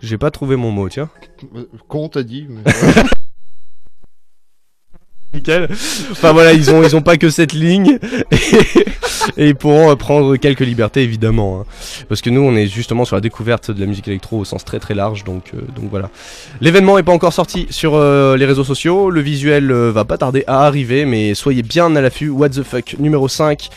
J'ai 0.00 0.18
pas 0.18 0.30
trouvé 0.30 0.56
mon 0.56 0.70
mot, 0.70 0.88
tiens. 0.88 1.08
Con, 1.88 2.08
t'as 2.08 2.22
dit 2.22 2.46
mais- 2.48 2.62
Nickel. 5.34 5.68
Enfin 6.10 6.32
voilà, 6.32 6.52
ils 6.52 6.70
ont 6.70 6.82
ils 6.82 6.96
ont 6.96 7.02
pas 7.02 7.16
que 7.16 7.28
cette 7.28 7.52
ligne 7.52 7.98
et, 8.30 8.36
et 9.36 9.48
ils 9.48 9.54
pourront 9.54 9.94
prendre 9.96 10.36
quelques 10.36 10.60
libertés 10.60 11.02
évidemment, 11.02 11.60
hein. 11.60 11.64
parce 12.08 12.22
que 12.22 12.30
nous 12.30 12.40
on 12.40 12.56
est 12.56 12.66
justement 12.66 13.04
sur 13.04 13.16
la 13.16 13.20
découverte 13.20 13.70
de 13.70 13.80
la 13.80 13.86
musique 13.86 14.08
électro 14.08 14.38
au 14.38 14.44
sens 14.44 14.64
très 14.64 14.78
très 14.78 14.94
large, 14.94 15.24
donc 15.24 15.50
euh, 15.54 15.60
donc 15.76 15.90
voilà. 15.90 16.10
L'événement 16.60 16.98
est 16.98 17.02
pas 17.02 17.12
encore 17.12 17.32
sorti 17.32 17.66
sur 17.70 17.94
euh, 17.94 18.36
les 18.36 18.46
réseaux 18.46 18.64
sociaux, 18.64 19.10
le 19.10 19.20
visuel 19.20 19.70
euh, 19.70 19.92
va 19.92 20.04
pas 20.04 20.16
tarder 20.18 20.44
à 20.46 20.64
arriver, 20.64 21.04
mais 21.04 21.34
soyez 21.34 21.62
bien 21.62 21.94
à 21.94 22.00
l'affût. 22.00 22.30
What 22.30 22.50
the 22.50 22.62
fuck 22.62 22.96
numéro 22.98 23.28
5. 23.28 23.68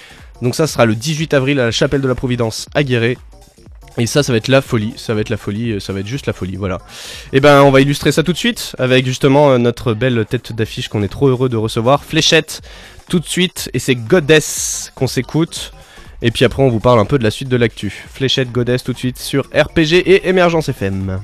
Donc 0.41 0.55
ça 0.55 0.67
sera 0.67 0.85
le 0.85 0.95
18 0.95 1.33
avril 1.33 1.59
à 1.59 1.65
la 1.65 1.71
Chapelle 1.71 2.01
de 2.01 2.07
la 2.07 2.15
Providence 2.15 2.67
à 2.73 2.83
Guéret. 2.83 3.17
Et 3.97 4.05
ça, 4.05 4.23
ça 4.23 4.31
va 4.31 4.37
être 4.37 4.47
la 4.47 4.61
folie, 4.61 4.93
ça 4.95 5.13
va 5.13 5.21
être 5.21 5.29
la 5.29 5.37
folie, 5.37 5.71
euh, 5.71 5.79
ça 5.79 5.91
va 5.91 5.99
être 5.99 6.07
juste 6.07 6.25
la 6.25 6.33
folie, 6.33 6.55
voilà. 6.55 6.79
Et 7.33 7.41
ben, 7.41 7.61
on 7.61 7.71
va 7.71 7.81
illustrer 7.81 8.11
ça 8.11 8.23
tout 8.23 8.31
de 8.31 8.37
suite 8.37 8.75
avec 8.79 9.05
justement 9.05 9.51
euh, 9.51 9.57
notre 9.57 9.93
belle 9.93 10.25
tête 10.25 10.53
d'affiche 10.53 10.87
qu'on 10.87 11.03
est 11.03 11.09
trop 11.09 11.27
heureux 11.27 11.49
de 11.49 11.57
recevoir, 11.57 12.03
Fléchette, 12.03 12.61
tout 13.09 13.19
de 13.19 13.25
suite, 13.25 13.69
et 13.73 13.79
c'est 13.79 13.95
Goddess 13.95 14.91
qu'on 14.95 15.07
s'écoute. 15.07 15.73
Et 16.21 16.31
puis 16.31 16.45
après, 16.45 16.63
on 16.63 16.69
vous 16.69 16.79
parle 16.79 16.99
un 16.99 17.05
peu 17.05 17.17
de 17.17 17.23
la 17.23 17.31
suite 17.31 17.49
de 17.49 17.57
l'actu. 17.57 18.05
Fléchette, 18.13 18.51
Goddess, 18.51 18.83
tout 18.83 18.93
de 18.93 18.97
suite 18.97 19.17
sur 19.17 19.43
RPG 19.53 19.93
et 20.05 20.29
Émergence 20.29 20.69
FM. 20.69 21.19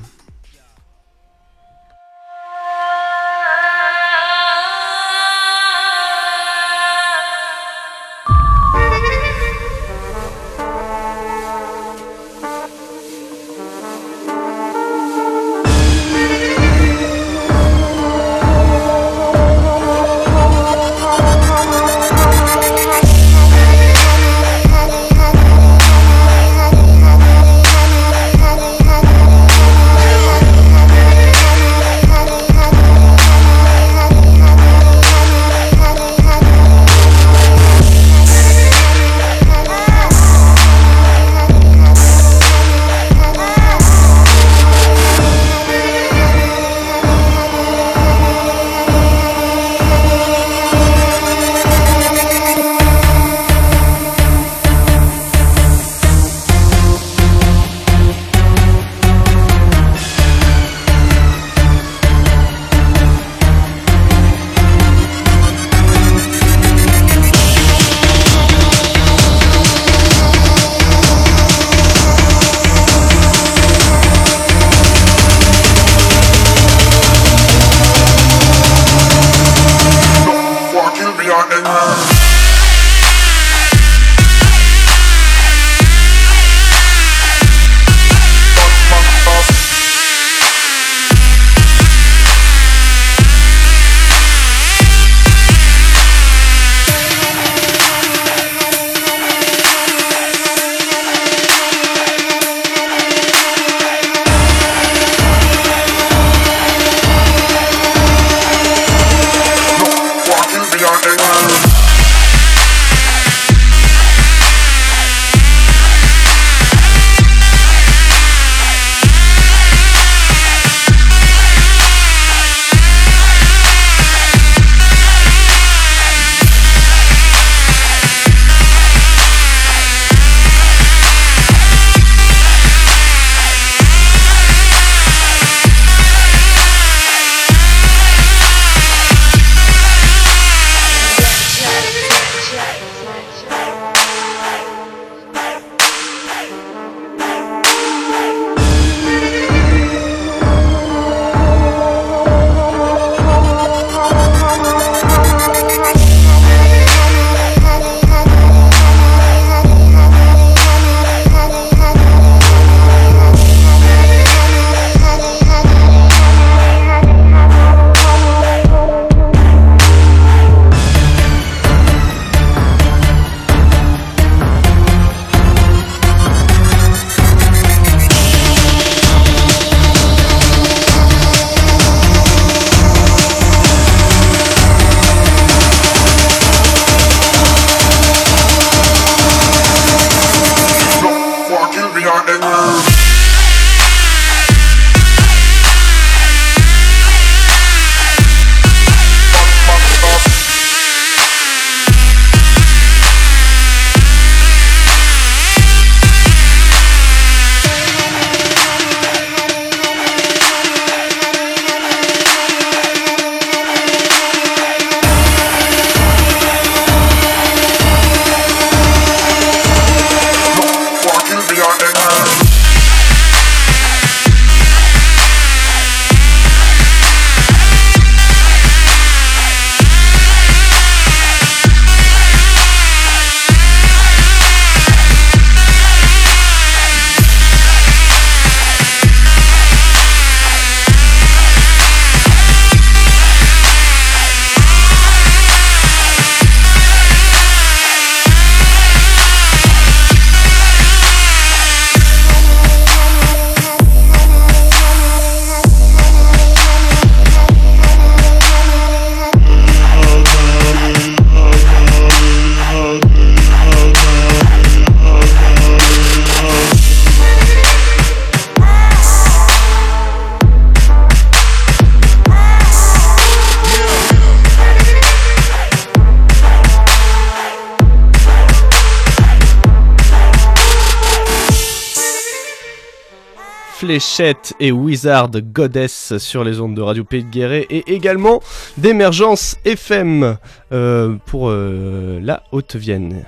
Fléchette 283.88 284.52
et 284.60 284.70
Wizard 284.70 285.30
Goddess 285.30 286.18
sur 286.18 286.44
les 286.44 286.60
ondes 286.60 286.74
de 286.74 286.82
Radio 286.82 287.04
Pays 287.04 287.24
de 287.24 287.30
Guéret 287.30 287.66
et 287.70 287.90
également 287.94 288.42
d'émergence 288.76 289.56
FM 289.64 290.36
euh, 290.72 291.16
pour 291.24 291.48
euh, 291.48 292.20
la 292.22 292.42
Haute-Vienne. 292.52 293.24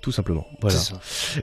Tout 0.00 0.10
simplement. 0.10 0.44
Voilà. 0.60 0.76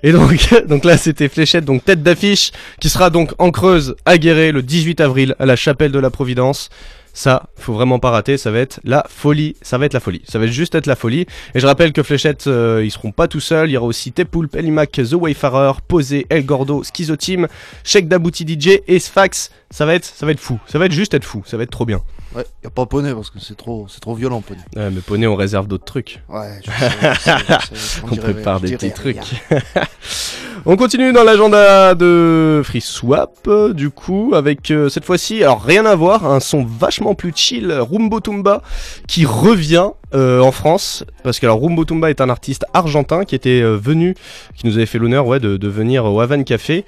Et 0.04 0.12
donc, 0.12 0.54
donc 0.68 0.84
là 0.84 0.98
c'était 0.98 1.30
Fléchette, 1.30 1.64
donc 1.64 1.86
tête 1.86 2.04
d'affiche, 2.04 2.52
qui 2.82 2.90
sera 2.90 3.10
donc 3.10 3.32
en 3.38 3.50
Creuse 3.50 3.96
à 4.04 4.18
Guéret 4.18 4.52
le 4.52 4.62
18 4.62 5.00
avril 5.00 5.34
à 5.40 5.46
la 5.46 5.56
chapelle 5.56 5.94
de 5.94 6.00
la 6.00 6.10
Providence. 6.10 6.68
Ça, 7.18 7.50
faut 7.56 7.74
vraiment 7.74 7.98
pas 7.98 8.12
rater, 8.12 8.38
ça 8.38 8.52
va 8.52 8.60
être 8.60 8.80
la 8.84 9.04
folie, 9.10 9.56
ça 9.64 9.80
va 9.80 9.88
être 9.88 9.94
la 9.94 10.00
folie, 10.00 10.22
ça 10.30 10.38
va 10.38 10.46
juste 10.46 10.76
être 10.76 10.86
la 10.86 10.96
folie. 10.96 11.26
Et 11.56 11.60
je 11.60 11.66
rappelle 11.66 11.92
que 11.92 12.04
Fléchette, 12.04 12.46
euh, 12.46 12.84
ils 12.86 12.92
seront 12.92 13.12
pas 13.12 13.28
tout 13.28 13.40
seuls, 13.40 13.72
il 13.72 13.74
y 13.74 13.78
aura 13.78 13.88
aussi 13.88 14.12
Tepoulp, 14.12 14.56
Elimac, 14.56 14.92
The 14.92 15.14
Wayfarer, 15.14 15.80
Posé, 15.88 16.28
El 16.30 16.46
Gordo, 16.46 16.84
Schizo 16.84 17.16
Team, 17.16 17.48
Sheikh 17.84 18.08
Dabouti 18.08 18.46
DJ 18.46 18.82
et 18.88 19.00
Sfax. 19.00 19.50
Ça 19.72 19.88
va 19.88 19.96
être, 19.96 20.06
ça 20.06 20.28
va 20.28 20.32
être 20.32 20.40
fou, 20.40 20.60
ça 20.68 20.78
va 20.78 20.86
être 20.86 20.92
juste 20.92 21.16
être 21.16 21.26
fou, 21.26 21.42
ça 21.48 21.58
va 21.58 21.64
être 21.64 21.72
trop 21.72 21.88
bien. 21.88 22.04
Ouais, 22.38 22.46
y 22.64 22.68
a 22.68 22.70
pas 22.70 22.86
poney 22.86 23.14
parce 23.14 23.30
que 23.32 23.40
c'est 23.40 23.58
trop, 23.58 23.88
c'est 23.90 24.00
trop 24.00 24.14
violent 24.14 24.42
poney. 24.42 24.60
Ouais, 24.76 24.90
mais 24.92 25.02
Poney, 25.02 25.26
on 25.28 25.36
réserve 25.36 25.68
d'autres 25.68 25.86
trucs. 25.86 26.22
Ouais, 26.30 26.60
je 26.64 26.70
sais, 27.20 27.36
je 27.72 27.76
sais, 27.76 28.02
On 28.04 28.08
dirait- 28.10 28.34
prépare 28.34 28.60
des 28.60 28.78
petits 28.78 28.92
trucs. 28.92 29.18
On 30.66 30.76
continue 30.76 31.14
dans 31.14 31.24
l'agenda 31.24 31.96
de 31.96 32.62
Free 32.66 32.82
Swap, 32.82 33.38
euh, 33.48 33.74
du 33.74 33.90
coup, 33.90 34.32
avec 34.36 34.70
euh, 34.70 34.90
cette 34.90 35.06
fois-ci, 35.06 35.42
alors 35.44 35.64
rien 35.64 35.86
à 35.86 35.96
voir, 35.96 36.26
un 36.30 36.40
son 36.42 36.66
vachement 36.66 37.16
plus 37.16 37.32
chill, 37.34 37.72
Rumbo 37.72 38.20
Tumba, 38.20 38.62
qui 39.08 39.26
revient 39.26 39.90
euh, 40.14 40.42
en 40.42 40.52
France, 40.52 41.06
parce 41.24 41.40
que 41.40 41.46
alors 41.46 41.62
Rumbo 41.62 41.86
Tumba 41.86 42.10
est 42.10 42.20
un 42.22 42.30
artiste 42.30 42.66
argentin 42.74 43.24
qui 43.24 43.36
était 43.36 43.62
euh, 43.62 43.78
venu, 43.78 44.16
qui 44.56 44.66
nous 44.68 44.76
avait 44.76 44.86
fait 44.88 44.98
l'honneur 44.98 45.26
ouais, 45.28 45.40
de, 45.40 45.56
de 45.58 45.68
venir 45.70 46.04
au 46.06 46.20
Havan 46.20 46.44
Café, 46.44 46.84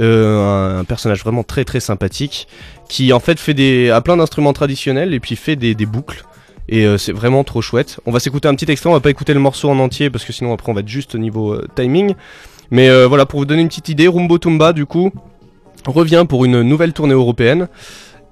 euh, 0.00 0.78
un, 0.80 0.84
personnage 0.84 1.20
vraiment 1.20 1.42
très 1.42 1.64
très 1.64 1.80
sympathique, 1.80 2.48
qui 2.88 3.12
en 3.12 3.20
fait 3.20 3.38
fait 3.38 3.54
des, 3.54 3.90
a 3.90 4.00
plein 4.00 4.16
d'instruments 4.16 4.52
traditionnels 4.52 5.12
et 5.14 5.20
puis 5.20 5.36
fait 5.36 5.56
des, 5.56 5.74
boucles. 5.86 6.24
Et 6.68 6.86
euh, 6.86 6.96
c'est 6.96 7.12
vraiment 7.12 7.44
trop 7.44 7.60
chouette. 7.60 8.00
On 8.06 8.10
va 8.10 8.20
s'écouter 8.20 8.48
un 8.48 8.54
petit 8.54 8.70
extrait, 8.70 8.88
on 8.88 8.94
va 8.94 9.00
pas 9.00 9.10
écouter 9.10 9.34
le 9.34 9.40
morceau 9.40 9.68
en 9.68 9.78
entier 9.78 10.10
parce 10.10 10.24
que 10.24 10.32
sinon 10.32 10.52
après 10.52 10.70
on 10.70 10.74
va 10.74 10.80
être 10.80 10.88
juste 10.88 11.14
au 11.14 11.18
niveau 11.18 11.52
euh, 11.52 11.66
timing. 11.74 12.14
Mais 12.70 12.88
voilà, 13.04 13.26
pour 13.26 13.38
vous 13.38 13.44
donner 13.44 13.60
une 13.60 13.68
petite 13.68 13.90
idée, 13.90 14.08
Rumbo 14.08 14.38
Tumba, 14.38 14.72
du 14.72 14.86
coup, 14.86 15.12
revient 15.84 16.24
pour 16.26 16.46
une 16.46 16.62
nouvelle 16.62 16.94
tournée 16.94 17.12
européenne. 17.12 17.68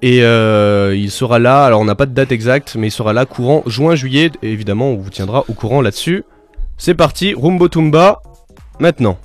Et 0.01 0.20
il 0.20 1.11
sera 1.11 1.38
là, 1.38 1.66
alors 1.66 1.83
on 1.83 1.85
n'a 1.85 1.94
pas 1.94 2.07
de 2.07 2.14
date 2.14 2.33
exacte, 2.33 2.75
mais 2.75 2.87
il 2.87 2.90
sera 2.90 3.12
là 3.12 3.27
courant 3.27 3.62
juin-juillet. 3.66 4.31
Et 4.42 4.51
évidemment, 4.51 4.92
on 4.92 4.96
vous 4.96 5.11
tiendra 5.11 5.44
au 5.49 5.53
courant 5.53 5.83
là-dessus. 5.83 6.25
C'est 6.79 6.94
parti, 6.94 7.35
Rumbo 7.35 7.68
Tumba, 7.68 8.23
maintenant. 8.79 9.18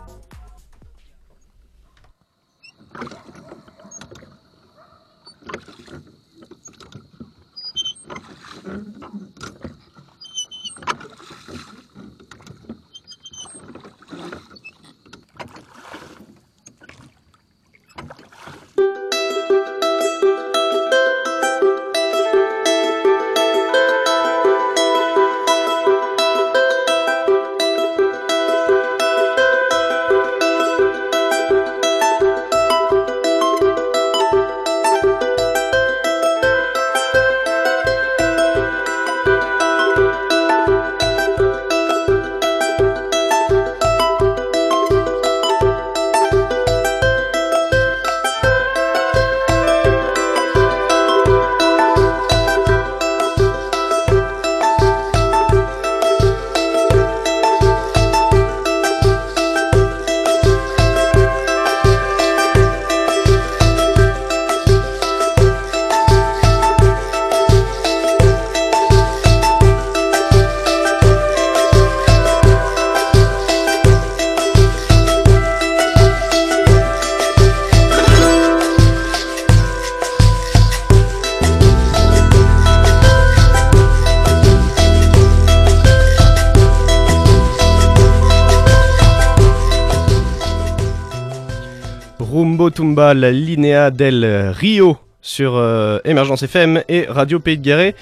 Linea 93.24 93.92
del 93.92 94.52
Rio 94.54 94.98
sur 95.22 95.56
euh, 95.56 96.00
Émergence 96.06 96.44
FM 96.44 96.84
et 96.90 97.06
Radio 97.10 97.40
Pays 97.40 97.58
de 97.58 97.64
Guéret. 97.64 97.96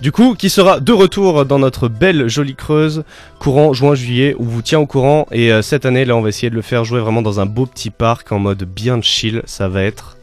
Du 0.00 0.12
coup, 0.12 0.34
qui 0.34 0.48
sera 0.48 0.80
de 0.80 0.92
retour 0.92 1.44
dans 1.44 1.58
notre 1.58 1.88
belle 1.88 2.28
jolie 2.28 2.54
creuse 2.54 3.04
courant 3.38 3.72
juin-juillet 3.72 4.34
où 4.38 4.44
vous 4.44 4.62
tient 4.62 4.78
au 4.78 4.86
courant. 4.86 5.26
Et 5.30 5.52
euh, 5.52 5.62
cette 5.62 5.84
année, 5.84 6.04
là, 6.04 6.16
on 6.16 6.22
va 6.22 6.30
essayer 6.30 6.48
de 6.48 6.54
le 6.54 6.62
faire 6.62 6.84
jouer 6.84 7.00
vraiment 7.00 7.22
dans 7.22 7.40
un 7.40 7.46
beau 7.46 7.66
petit 7.66 7.90
parc 7.90 8.32
en 8.32 8.38
mode 8.38 8.64
bien 8.64 9.02
chill. 9.02 9.42
Ça 9.44 9.68
va 9.68 9.82
être, 9.82 10.16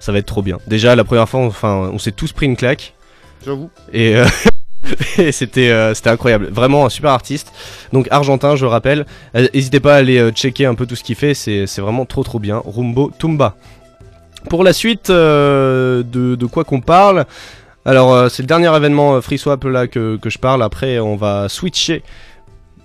ça 0.00 0.10
va 0.10 0.18
être 0.18 0.26
trop 0.26 0.42
bien. 0.42 0.58
Déjà, 0.66 0.96
la 0.96 1.04
première 1.04 1.28
fois, 1.28 1.40
enfin, 1.40 1.90
on 1.92 1.98
s'est 1.98 2.12
tous 2.12 2.32
pris 2.32 2.46
une 2.46 2.56
claque. 2.56 2.94
J'avoue. 3.44 3.70
Et, 3.92 4.16
euh, 4.16 4.26
Et 5.18 5.32
c'était 5.32 5.70
euh, 5.70 5.94
c'était 5.94 6.10
incroyable, 6.10 6.48
vraiment 6.50 6.86
un 6.86 6.88
super 6.88 7.10
artiste. 7.10 7.52
Donc 7.92 8.08
argentin, 8.10 8.56
je 8.56 8.64
le 8.64 8.70
rappelle. 8.70 9.06
Euh, 9.36 9.46
N'hésitez 9.54 9.80
pas 9.80 9.94
à 9.94 9.98
aller 9.98 10.18
euh, 10.18 10.30
checker 10.30 10.66
un 10.66 10.74
peu 10.74 10.86
tout 10.86 10.96
ce 10.96 11.04
qu'il 11.04 11.16
fait, 11.16 11.34
c'est 11.34 11.66
c'est 11.66 11.80
vraiment 11.80 12.06
trop 12.06 12.22
trop 12.22 12.38
bien. 12.38 12.62
Rumbo 12.64 13.10
Tumba. 13.18 13.56
Pour 14.48 14.64
la 14.64 14.72
suite 14.72 15.10
euh, 15.10 16.02
de, 16.02 16.46
quoi 16.46 16.64
qu'on 16.64 16.80
parle, 16.80 17.26
alors 17.84 18.14
euh, 18.14 18.28
c'est 18.28 18.42
le 18.42 18.46
dernier 18.46 18.74
événement 18.74 19.14
euh, 19.14 19.20
FreeSwap 19.20 19.64
là 19.64 19.86
que 19.86 20.18
je 20.24 20.38
parle. 20.38 20.62
Après, 20.62 20.98
on 20.98 21.16
va 21.16 21.48
switcher 21.48 22.02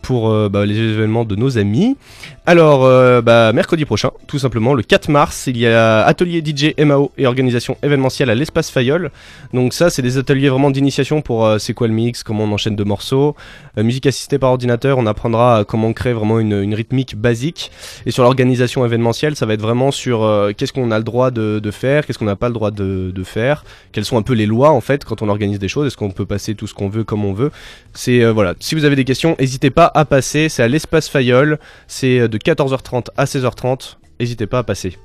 pour 0.05 0.29
euh, 0.29 0.49
bah, 0.49 0.67
les 0.67 0.77
événements 0.77 1.25
de 1.25 1.35
nos 1.35 1.57
amis. 1.57 1.97
Alors, 2.45 2.85
euh, 2.85 3.23
bah, 3.23 3.51
mercredi 3.53 3.85
prochain, 3.85 4.11
tout 4.27 4.37
simplement, 4.37 4.75
le 4.75 4.83
4 4.83 5.09
mars, 5.09 5.47
il 5.47 5.57
y 5.57 5.65
a 5.65 6.05
atelier 6.05 6.43
DJ 6.45 6.75
MAO 6.77 7.11
et 7.17 7.25
organisation 7.25 7.75
événementielle 7.81 8.29
à 8.29 8.35
l'espace 8.35 8.69
Fayol. 8.69 9.09
Donc 9.51 9.73
ça, 9.73 9.89
c'est 9.89 10.03
des 10.03 10.19
ateliers 10.19 10.49
vraiment 10.49 10.69
d'initiation 10.69 11.23
pour 11.23 11.43
euh, 11.43 11.57
c'est 11.57 11.73
quoi 11.73 11.87
le 11.87 11.93
mix, 11.93 12.21
comment 12.21 12.43
on 12.43 12.51
enchaîne 12.51 12.75
deux 12.75 12.83
morceaux, 12.83 13.35
Euh, 13.77 13.83
musique 13.83 14.05
assistée 14.05 14.39
par 14.39 14.51
ordinateur, 14.51 14.97
on 14.97 15.05
apprendra 15.05 15.63
comment 15.67 15.91
créer 15.91 16.13
vraiment 16.13 16.39
une, 16.39 16.61
une 16.61 16.73
rythmique 16.73 17.15
basique. 17.15 17.71
Et 18.05 18.11
sur 18.11 18.23
l'organisation 18.23 18.85
événementielle, 18.85 19.35
ça 19.35 19.45
va 19.45 19.53
être 19.53 19.61
vraiment 19.61 19.91
sur 19.91 20.23
euh, 20.23 20.51
qu'est-ce 20.55 20.71
qu'on 20.71 20.91
a 20.91 20.97
le 20.97 21.03
droit 21.03 21.31
de, 21.31 21.59
de 21.59 21.71
faire, 21.71 22.05
qu'est-ce 22.05 22.19
qu'on 22.19 22.25
n'a 22.25 22.35
pas 22.35 22.47
le 22.47 22.53
droit 22.53 22.71
de, 22.71 23.11
de 23.13 23.23
faire, 23.23 23.65
quelles 23.91 24.05
sont 24.05 24.17
un 24.17 24.21
peu 24.21 24.33
les 24.33 24.45
lois 24.45 24.69
en 24.69 24.81
fait 24.81 25.03
quand 25.03 25.21
on 25.21 25.29
organise 25.29 25.59
des 25.59 25.67
choses, 25.67 25.87
est-ce 25.87 25.97
qu'on 25.97 26.11
peut 26.11 26.25
passer 26.25 26.55
tout 26.55 26.67
ce 26.67 26.73
qu'on 26.73 26.89
veut 26.89 27.03
comme 27.03 27.25
on 27.25 27.33
veut. 27.33 27.51
C'est 27.93 28.23
euh, 28.23 28.31
voilà, 28.31 28.53
si 28.59 28.75
vous 28.75 28.85
avez 28.85 28.95
des 28.95 29.03
questions, 29.03 29.35
n'hésitez 29.39 29.71
pas 29.71 29.91
à 29.95 30.05
passer, 30.05 30.49
c'est 30.49 30.63
à 30.63 30.67
l'espace 30.67 31.09
Fayol, 31.09 31.59
c'est 31.87 32.19
euh, 32.19 32.27
de 32.27 32.37
14h30 32.37 33.07
à 33.17 33.25
16h30, 33.25 33.97
n'hésitez 34.19 34.45
pas 34.45 34.59
à 34.59 34.63
passer. 34.63 34.97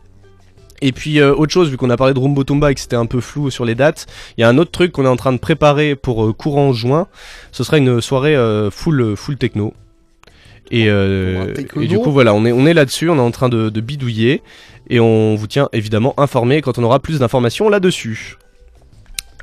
Et 0.82 0.92
puis 0.92 1.20
euh, 1.20 1.34
autre 1.34 1.52
chose, 1.52 1.70
vu 1.70 1.76
qu'on 1.76 1.90
a 1.90 1.96
parlé 1.96 2.14
de 2.14 2.18
Rumbo 2.18 2.44
Tumba 2.44 2.70
et 2.70 2.74
que 2.74 2.80
c'était 2.80 2.96
un 2.96 3.06
peu 3.06 3.20
flou 3.20 3.50
sur 3.50 3.64
les 3.64 3.74
dates, 3.74 4.06
il 4.36 4.40
y 4.40 4.44
a 4.44 4.48
un 4.48 4.58
autre 4.58 4.70
truc 4.70 4.92
qu'on 4.92 5.04
est 5.04 5.08
en 5.08 5.16
train 5.16 5.32
de 5.32 5.38
préparer 5.38 5.94
pour 5.94 6.24
euh, 6.24 6.32
courant 6.32 6.72
juin. 6.72 7.06
Ce 7.52 7.64
sera 7.64 7.78
une 7.78 8.00
soirée 8.00 8.34
euh, 8.34 8.70
full 8.70 9.16
full 9.16 9.36
techno. 9.36 9.74
Et, 10.72 10.84
du 10.84 11.98
coup 11.98 12.12
voilà, 12.12 12.32
on 12.32 12.44
est 12.46 12.52
on 12.52 12.64
est 12.64 12.74
là-dessus, 12.74 13.10
on 13.10 13.16
est 13.16 13.20
en 13.20 13.32
train 13.32 13.48
de, 13.48 13.70
de 13.70 13.80
bidouiller 13.80 14.40
et 14.88 15.00
on 15.00 15.34
vous 15.34 15.48
tient 15.48 15.68
évidemment 15.72 16.14
informé 16.16 16.62
quand 16.62 16.78
on 16.78 16.84
aura 16.84 17.00
plus 17.00 17.18
d'informations 17.18 17.68
là-dessus. 17.68 18.36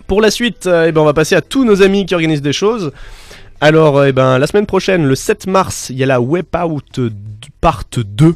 Pour 0.07 0.21
la 0.21 0.31
suite, 0.31 0.67
eh 0.67 0.93
ben 0.93 1.01
on 1.01 1.05
va 1.05 1.13
passer 1.13 1.35
à 1.35 1.41
tous 1.41 1.65
nos 1.65 1.81
amis 1.81 2.05
qui 2.05 2.13
organisent 2.15 2.41
des 2.41 2.53
choses. 2.53 2.93
Alors, 3.59 4.05
eh 4.05 4.11
ben, 4.11 4.37
la 4.37 4.45
semaine 4.45 4.67
prochaine, 4.67 5.05
le 5.05 5.15
7 5.15 5.47
mars, 5.47 5.89
il 5.89 5.97
y 5.97 6.03
a 6.03 6.05
la 6.05 6.21
Web 6.21 6.45
Out 6.55 6.99
Part 7.59 7.85
2 7.95 8.35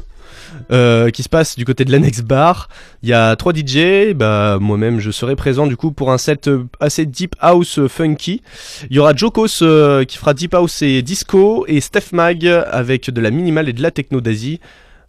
euh, 0.72 1.10
qui 1.10 1.22
se 1.22 1.28
passe 1.28 1.56
du 1.56 1.64
côté 1.64 1.84
de 1.84 1.92
l'Annex 1.92 2.22
Bar. 2.22 2.68
Il 3.04 3.08
y 3.08 3.12
a 3.12 3.36
trois 3.36 3.52
DJ, 3.52 4.14
bah, 4.14 4.58
moi-même 4.60 4.98
je 4.98 5.10
serai 5.10 5.36
présent 5.36 5.66
du 5.66 5.76
coup 5.76 5.92
pour 5.92 6.10
un 6.10 6.18
set 6.18 6.48
euh, 6.48 6.64
assez 6.80 7.06
deep 7.06 7.36
house 7.40 7.78
euh, 7.78 7.88
funky. 7.88 8.42
Il 8.90 8.96
y 8.96 8.98
aura 8.98 9.14
Jokos 9.14 10.04
qui 10.08 10.18
fera 10.18 10.34
deep 10.34 10.54
house 10.54 10.82
et 10.82 11.02
disco 11.02 11.66
et 11.68 11.80
Steph 11.80 12.12
Mag 12.12 12.44
avec 12.46 13.08
de 13.10 13.20
la 13.20 13.30
minimale 13.30 13.68
et 13.68 13.72
de 13.72 13.82
la 13.82 13.92
techno 13.92 14.20
d'Asie. 14.20 14.60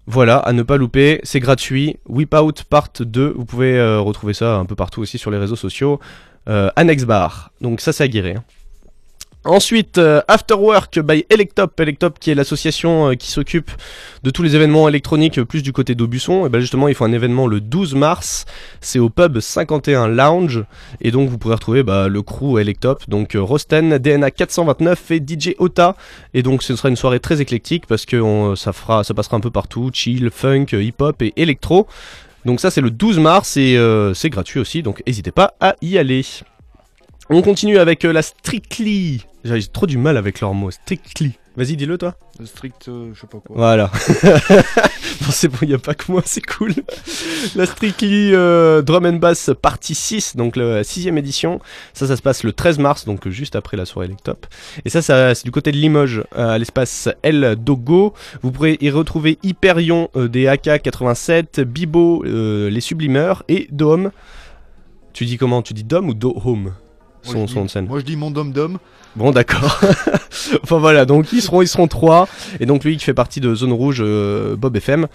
Voilà, 0.06 0.38
à 0.38 0.54
ne 0.54 0.64
pas 0.64 0.78
louper, 0.78 1.22
c'est 1.24 1.40
gratuit. 1.40 1.98
Whip 2.08 2.36
Out 2.36 2.66
Part 2.70 2.90
2, 3.00 3.34
vous 3.36 3.46
pouvez 3.46 3.82
retrouver 3.98 4.34
ça 4.34 4.58
un 4.58 4.66
peu 4.66 4.76
partout 4.76 5.02
aussi 5.02 5.18
sur 5.18 5.32
les 5.32 5.38
réseaux 5.38 5.56
sociaux. 5.56 6.00
Euh, 6.50 6.70
Annex 6.76 7.06
Bar, 7.06 7.52
donc 7.62 7.80
ça 7.80 7.94
c'est 7.94 8.04
à. 8.04 8.44
Ensuite, 9.46 9.98
euh, 9.98 10.22
After 10.30 10.54
Work 10.54 11.02
by 11.02 11.26
Electop. 11.30 11.78
Electop 11.78 12.18
qui 12.18 12.32
est 12.32 12.36
l'association 12.36 13.10
euh, 13.10 13.16
qui 13.16 13.30
s'occupe 13.30 13.72
de 14.24 14.30
tous 14.30 14.42
les 14.42 14.56
événements 14.56 14.88
électroniques 14.88 15.38
euh, 15.38 15.44
plus 15.44 15.62
du 15.62 15.74
côté 15.74 15.96
d'Aubusson. 15.96 16.46
Et 16.46 16.50
ben 16.50 16.62
justement, 16.62 16.88
ils 16.88 16.96
font 16.96 17.04
un 17.04 17.12
événement 17.12 17.46
le 17.48 17.60
12 17.60 17.94
mars. 17.96 18.46
C'est 18.80 19.00
au 19.00 19.10
pub 19.10 19.42
51 19.42 20.08
Lounge. 20.08 20.64
Et 21.02 21.12
donc, 21.12 21.28
vous 21.28 21.38
pourrez 21.38 21.56
retrouver 21.56 21.84
bah, 21.84 22.08
le 22.08 22.22
crew 22.22 22.58
Electop. 22.58 23.04
Donc, 23.10 23.36
euh, 23.36 23.42
Rosten, 23.42 23.98
DNA 23.98 24.32
429 24.32 25.12
et 25.12 25.18
DJ 25.18 25.56
Ota. 25.58 25.98
Et 26.34 26.42
donc, 26.42 26.64
ce 26.64 26.78
sera 26.78 26.88
une 26.88 26.96
soirée 26.96 27.20
très 27.20 27.42
éclectique 27.42 27.86
parce 27.86 28.06
que 28.06 28.54
ça, 28.56 28.72
fera, 28.72 29.04
ça 29.04 29.14
passera 29.14 29.36
un 29.36 29.42
peu 29.42 29.52
partout. 29.52 29.90
Chill, 29.92 30.30
funk, 30.32 30.68
hip-hop 30.72 31.22
et 31.22 31.34
électro. 31.36 31.88
Donc 32.46 32.62
ça, 32.62 32.72
c'est 32.72 32.82
le 32.82 32.92
12 32.92 33.20
mars 33.20 33.58
et 33.58 33.78
c'est 34.14 34.30
gratuit 34.30 34.62
aussi. 34.62 34.84
Donc, 34.84 35.04
n'hésitez 35.06 35.32
pas 35.32 35.54
à 35.60 35.76
y 35.82 35.98
aller. 35.98 36.26
On 37.30 37.42
continue 37.42 37.78
avec 37.78 38.04
la 38.04 38.22
Strictly. 38.22 39.26
J'ai 39.44 39.68
trop 39.68 39.88
du 39.88 39.98
mal 39.98 40.18
avec 40.18 40.40
leurs 40.40 40.54
mots. 40.54 40.72
Strictly. 40.72 41.34
Vas-y, 41.56 41.76
dis-le 41.76 42.00
toi. 42.00 42.16
Strict, 42.44 42.88
euh, 42.88 43.12
je 43.14 43.22
sais 43.22 43.28
pas 43.28 43.38
quoi. 43.38 43.56
Voilà. 43.56 43.92
bon, 44.24 45.30
c'est 45.30 45.50
bon, 45.50 45.60
y 45.68 45.76
a 45.76 45.78
pas 45.78 45.94
que 45.94 46.12
moi, 46.12 46.24
c'est 46.26 46.42
cool. 46.42 46.74
La 47.56 47.68
Strictly 47.68 48.34
euh, 48.34 48.82
Drum 48.82 49.06
and 49.06 49.18
Bass 49.18 49.52
partie 49.62 49.94
6, 49.94 50.36
donc 50.36 50.56
la 50.56 50.84
sixième 50.84 51.16
édition. 51.20 51.60
Ça, 51.94 52.08
ça 52.08 52.16
se 52.16 52.24
passe 52.24 52.44
le 52.44 52.54
13 52.54 52.80
mars, 52.80 53.06
donc 53.06 53.28
juste 53.30 53.56
après 53.56 53.78
la 53.78 53.86
soirée 53.86 54.08
Electop. 54.08 54.48
Et 54.84 54.90
ça, 54.90 55.04
ça 55.04 55.36
c'est 55.36 55.46
du 55.46 55.52
côté 55.52 55.72
de 55.72 55.78
Limoges, 55.78 56.24
euh, 56.36 56.56
à 56.56 56.58
l'espace 56.58 57.08
El 57.22 57.56
Dogo. 57.60 58.16
Vous 58.42 58.52
pourrez 58.52 58.80
y 58.82 58.90
retrouver 58.90 59.38
Hyperion 59.44 60.10
euh, 60.16 60.28
des 60.28 60.48
AK-87, 60.48 61.62
Bibo, 61.66 62.24
les 62.24 62.82
Sublimeurs 62.82 63.44
et 63.48 63.68
Dome. 63.72 64.10
Tu 65.14 65.26
dis 65.26 65.38
comment? 65.38 65.62
Tu 65.62 65.76
dis 65.76 65.84
Dome 65.84 66.10
ou 66.10 66.14
Do 66.16 66.36
Home 66.44 66.74
son, 67.24 67.48
son 67.48 67.60
dis- 67.62 67.66
de 67.66 67.72
scène. 67.72 67.88
Moi 67.88 68.00
je 68.00 68.06
dis 68.06 68.16
mon 68.16 68.32
dom 68.32 68.52
dom. 68.52 68.78
Bon 69.16 69.32
d'accord. 69.32 69.80
enfin 70.64 70.80
voilà, 70.80 71.06
donc 71.06 71.32
ils 71.32 71.42
seront 71.42 71.62
ils 71.62 71.68
seront 71.68 71.88
trois 71.88 72.28
et 72.60 72.66
donc 72.66 72.84
lui 72.84 72.98
qui 72.98 73.04
fait 73.04 73.14
partie 73.14 73.40
de 73.40 73.54
Zone 73.54 73.74
Rouge 73.74 74.00
euh, 74.02 74.56
Bob 74.56 74.76
FM. 74.76 75.08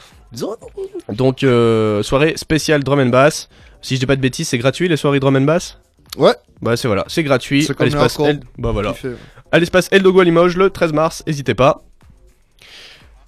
Donc 1.13 1.43
euh, 1.43 2.03
soirée 2.03 2.35
spéciale 2.37 2.85
drum 2.85 3.01
and 3.01 3.07
bass. 3.07 3.49
Si 3.83 3.95
je 3.95 4.01
dis 4.01 4.07
pas 4.07 4.17
de 4.17 4.21
bêtises, 4.21 4.49
c'est 4.49 4.59
gratuit 4.59 4.89
les 4.89 4.97
soirées 4.97 5.21
drum 5.21 5.37
and 5.37 5.43
bass? 5.43 5.79
Ouais. 6.17 6.35
Bah 6.63 6.77
c'est 6.77 6.89
voilà, 6.89 7.05
c'est 7.09 7.23
gratuit. 7.23 7.65
C'est 7.65 7.81
à 7.81 7.85
l'espace. 7.85 8.19
El... 8.21 8.41
Bah 8.57 8.71
voilà. 8.73 8.95
À 9.51 9.59
l'espace 9.59 9.89
El 9.91 10.03
Dogo 10.03 10.21
à 10.21 10.25
Limoges 10.25 10.57
le 10.57 10.71
13 10.71 10.93
mars, 10.93 11.23
n'hésitez 11.27 11.55
pas. 11.55 11.83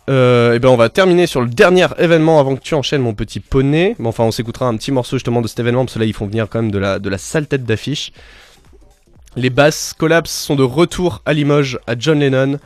Euh, 0.09 0.55
et 0.55 0.59
ben 0.59 0.69
on 0.69 0.77
va 0.77 0.89
terminer 0.89 1.27
sur 1.27 1.41
le 1.41 1.49
dernier 1.49 1.87
événement 1.99 2.41
avant 2.41 2.57
que 2.57 2.63
tu 2.63 2.75
enchaînes 2.75 3.03
mon 3.03 3.15
petit 3.15 3.41
poney. 3.41 3.95
Mais 3.99 4.09
enfin 4.09 4.25
on 4.25 4.33
s'écoutera 4.33 4.67
un 4.67 4.77
petit 4.77 4.93
morceau 4.93 5.17
justement 5.17 5.41
de 5.41 5.49
cet 5.49 5.61
événement 5.61 5.85
parce 5.85 5.95
que 5.95 5.99
là 6.01 6.05
ils 6.05 6.15
font 6.15 6.27
venir 6.27 6.49
quand 6.49 6.61
même 6.63 6.71
de 6.71 6.79
la, 6.79 6.99
de 6.99 7.09
la 7.09 7.19
sale 7.19 7.47
tête 7.47 7.65
d'affiche. 7.65 8.13
Les 9.37 9.51
basses 9.51 9.95
Collapse 9.97 10.33
sont 10.33 10.57
de 10.57 10.65
retour 10.65 11.23
à 11.25 11.33
Limoges 11.35 11.79
à 11.87 11.95
John 11.97 12.19
Lennon. 12.19 12.59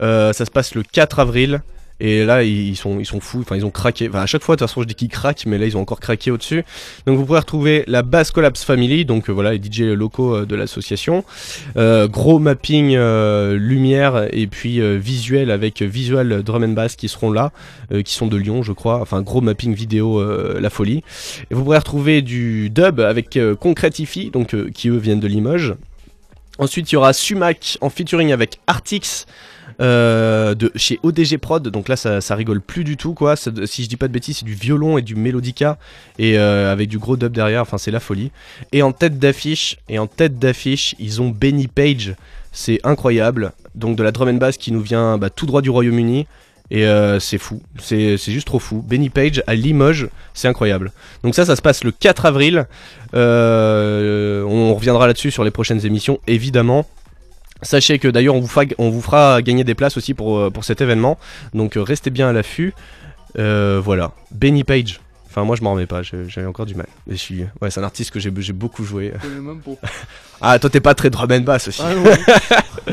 Euh, 0.00 0.32
ça 0.32 0.44
se 0.44 0.52
passe 0.52 0.76
le 0.76 0.84
4 0.84 1.18
avril. 1.18 1.62
Et 1.98 2.24
là, 2.24 2.44
ils 2.44 2.76
sont, 2.76 3.00
ils 3.00 3.06
sont 3.06 3.18
fous. 3.18 3.40
Enfin, 3.40 3.56
ils 3.56 3.66
ont 3.66 3.70
craqué. 3.70 4.08
Enfin, 4.08 4.20
à 4.20 4.26
chaque 4.26 4.42
fois, 4.42 4.54
de 4.54 4.60
toute 4.60 4.68
façon, 4.68 4.82
je 4.82 4.86
dis 4.86 4.94
qu'ils 4.94 5.08
craquent, 5.08 5.46
mais 5.46 5.58
là, 5.58 5.66
ils 5.66 5.76
ont 5.76 5.80
encore 5.80 5.98
craqué 5.98 6.30
au-dessus. 6.30 6.64
Donc, 7.06 7.16
vous 7.18 7.24
pourrez 7.24 7.40
retrouver 7.40 7.82
la 7.88 8.02
Bass 8.02 8.30
Collapse 8.30 8.62
Family. 8.62 9.04
Donc, 9.04 9.28
euh, 9.28 9.32
voilà, 9.32 9.52
les 9.52 9.60
DJ 9.60 9.80
locaux 9.80 10.36
euh, 10.36 10.46
de 10.46 10.54
l'association. 10.54 11.24
Gros 11.76 12.38
mapping 12.38 12.96
lumière 13.54 14.28
et 14.32 14.46
puis 14.46 14.80
visuel 14.98 15.50
avec 15.50 15.82
Visual 15.82 16.44
Drum 16.44 16.62
and 16.62 16.68
Bass 16.68 16.94
qui 16.94 17.08
seront 17.08 17.32
là, 17.32 17.50
qui 18.04 18.14
sont 18.14 18.28
de 18.28 18.36
Lyon, 18.36 18.62
je 18.62 18.72
crois. 18.72 19.00
Enfin, 19.00 19.22
gros 19.22 19.40
mapping 19.40 19.74
vidéo, 19.74 20.22
la 20.58 20.70
folie. 20.70 21.02
Et 21.50 21.54
vous 21.54 21.64
pourrez 21.64 21.78
retrouver 21.78 22.22
du 22.22 22.70
dub 22.70 23.00
avec 23.00 23.38
Concretify, 23.58 24.30
donc 24.30 24.54
qui 24.72 24.88
eux 24.88 24.98
viennent 24.98 25.20
de 25.20 25.28
Limoges. 25.28 25.74
Ensuite, 26.58 26.90
il 26.92 26.94
y 26.94 26.96
aura 26.96 27.12
Sumac 27.12 27.78
en 27.80 27.90
featuring 27.90 28.32
avec 28.32 28.60
Artix. 28.66 29.26
euh, 29.80 30.54
de 30.54 30.70
chez 30.76 31.00
ODG 31.02 31.38
Prod, 31.38 31.66
donc 31.68 31.88
là 31.88 31.96
ça, 31.96 32.20
ça 32.20 32.34
rigole 32.34 32.60
plus 32.60 32.84
du 32.84 32.96
tout 32.96 33.14
quoi. 33.14 33.36
Si 33.36 33.82
je 33.82 33.88
dis 33.88 33.96
pas 33.96 34.08
de 34.08 34.12
bêtises, 34.12 34.38
c'est 34.38 34.44
du 34.44 34.54
violon 34.54 34.98
et 34.98 35.02
du 35.02 35.14
mélodica 35.14 35.78
et 36.18 36.38
euh, 36.38 36.70
avec 36.72 36.88
du 36.88 36.98
gros 36.98 37.16
dub 37.16 37.32
derrière. 37.32 37.62
Enfin, 37.62 37.78
c'est 37.78 37.90
la 37.90 38.00
folie. 38.00 38.30
Et 38.72 38.82
en 38.82 38.92
tête 38.92 39.18
d'affiche, 39.18 39.78
et 39.88 39.98
en 39.98 40.06
tête 40.06 40.38
d'affiche, 40.38 40.94
ils 40.98 41.22
ont 41.22 41.30
Benny 41.30 41.68
Page. 41.68 42.14
C'est 42.52 42.80
incroyable. 42.84 43.52
Donc 43.74 43.96
de 43.96 44.02
la 44.02 44.12
drum 44.12 44.28
and 44.28 44.34
bass 44.34 44.58
qui 44.58 44.72
nous 44.72 44.82
vient 44.82 45.16
bah, 45.16 45.30
tout 45.30 45.46
droit 45.46 45.62
du 45.62 45.70
Royaume-Uni. 45.70 46.26
Et 46.70 46.86
euh, 46.86 47.20
c'est 47.20 47.36
fou, 47.38 47.60
c'est 47.78 48.16
c'est 48.16 48.32
juste 48.32 48.46
trop 48.46 48.58
fou. 48.58 48.82
Benny 48.86 49.10
Page 49.10 49.42
à 49.46 49.54
Limoges, 49.54 50.08
c'est 50.32 50.48
incroyable. 50.48 50.90
Donc 51.22 51.34
ça, 51.34 51.44
ça 51.44 51.54
se 51.54 51.60
passe 51.60 51.84
le 51.84 51.90
4 51.92 52.24
avril. 52.24 52.66
Euh, 53.14 54.42
on 54.44 54.74
reviendra 54.74 55.06
là-dessus 55.06 55.30
sur 55.30 55.44
les 55.44 55.50
prochaines 55.50 55.84
émissions, 55.84 56.18
évidemment. 56.26 56.86
Sachez 57.60 57.98
que 57.98 58.08
d'ailleurs 58.08 58.34
on, 58.34 58.40
vous 58.40 58.48
fera- 58.48 58.64
on 58.78 58.90
vous 58.90 59.02
fera 59.02 59.40
gagner 59.42 59.64
des 59.64 59.74
places 59.74 59.96
aussi 59.96 60.14
pour, 60.14 60.38
euh, 60.38 60.50
pour 60.50 60.64
cet 60.64 60.80
événement. 60.80 61.18
Donc 61.54 61.74
restez 61.76 62.10
bien 62.10 62.28
à 62.30 62.32
l'affût. 62.32 62.74
Euh, 63.38 63.80
voilà, 63.84 64.12
Benny 64.30 64.64
Page. 64.64 65.00
Enfin 65.28 65.44
moi 65.44 65.56
je 65.56 65.62
m'en 65.62 65.72
remets 65.72 65.86
pas, 65.86 66.00
j'ai 66.02 66.44
encore 66.46 66.66
du 66.66 66.74
mal. 66.74 66.86
Et 67.08 67.12
je 67.12 67.16
suis, 67.16 67.44
ouais, 67.60 67.70
c'est 67.70 67.80
un 67.80 67.84
artiste 67.84 68.10
que 68.10 68.18
j'ai 68.20 68.32
j'ai 68.38 68.52
beaucoup 68.52 68.84
joué. 68.84 69.12
Ah 70.40 70.58
toi 70.58 70.68
t'es 70.70 70.80
pas 70.80 70.94
très 70.94 71.08
drum 71.08 71.30
and 71.30 71.40
bass 71.42 71.68
aussi. 71.68 71.82
Ah. 71.84 72.52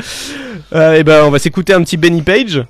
Euh, 0.72 0.94
et 0.94 1.02
ben 1.02 1.24
on 1.24 1.30
va 1.30 1.40
s'écouter 1.40 1.72
un 1.72 1.82
petit 1.82 1.96
Benny 1.96 2.22
Page. 2.22 2.64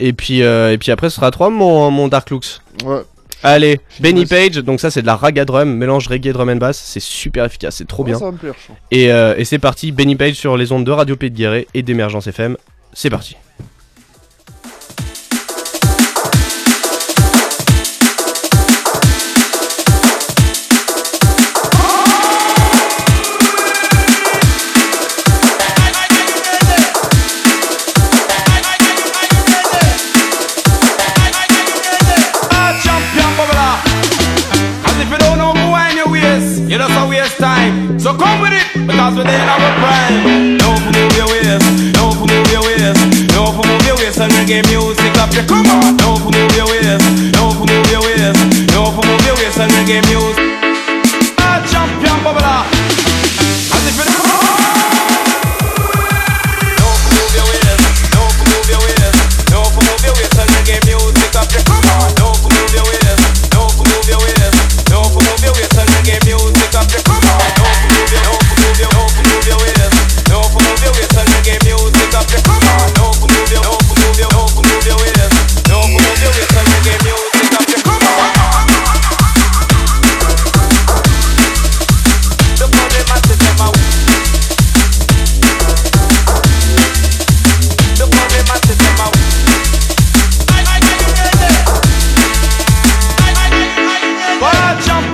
Et 0.00 0.12
puis, 0.12 0.42
euh, 0.42 0.72
et 0.72 0.78
puis 0.78 0.90
après 0.90 1.10
ce 1.10 1.16
sera 1.16 1.28
à 1.28 1.30
3 1.30 1.50
mon, 1.50 1.90
mon 1.90 2.08
Dark 2.08 2.30
Looks. 2.30 2.60
ouais. 2.84 3.02
Allez, 3.42 3.80
Benny. 4.00 4.26
Page, 4.26 4.56
donc 4.56 4.80
ça 4.80 4.90
c'est 4.90 5.00
de 5.00 5.06
la 5.06 5.16
raga 5.16 5.46
drum, 5.46 5.72
mélange 5.74 6.08
reggae 6.08 6.30
drum 6.30 6.50
and 6.50 6.56
bass, 6.56 6.76
c'est 6.78 7.00
super 7.00 7.46
efficace, 7.46 7.76
c'est 7.76 7.86
trop 7.88 8.02
Ouais, 8.02 8.10
bien. 8.10 8.18
Ça 8.18 8.26
va 8.26 8.32
me 8.32 8.36
plaire, 8.36 8.52
je 8.60 8.66
sens. 8.66 8.76
Et, 8.90 9.10
euh, 9.10 9.34
et 9.38 9.46
c'est 9.46 9.58
parti, 9.58 9.92
Benny 9.92 10.14
Page 10.14 10.34
sur 10.34 10.58
les 10.58 10.72
ondes 10.72 10.84
de 10.84 10.90
Radio 10.90 11.16
Pays 11.16 11.30
de 11.30 11.36
Guéret 11.36 11.66
et 11.72 11.82
d'Émergence 11.82 12.26
FM, 12.26 12.58
c'est 12.92 13.08
parti. 13.08 13.36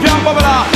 Viens, 0.00 0.18
voilà 0.22 0.75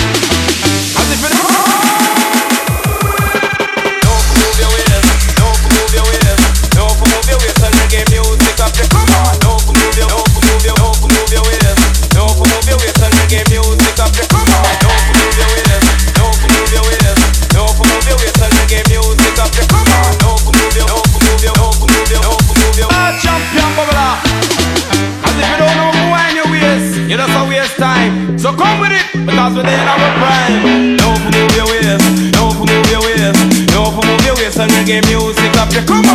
cause 29.50 29.56
within 29.56 29.88
our 29.88 30.10
prime. 30.18 30.96
Don't 30.96 31.22
move 31.24 31.56
your 31.56 31.66
waist, 31.66 32.32
don't 32.32 32.56
move 32.58 32.90
your 32.90 33.00
waist, 33.02 33.66
don't 33.72 33.94
move 33.94 34.24
your 34.24 34.34
waist 34.36 34.58
and 34.58 34.70
reggae 34.72 35.02
music 35.06 35.56
up. 35.56 35.68
Come 35.86 36.09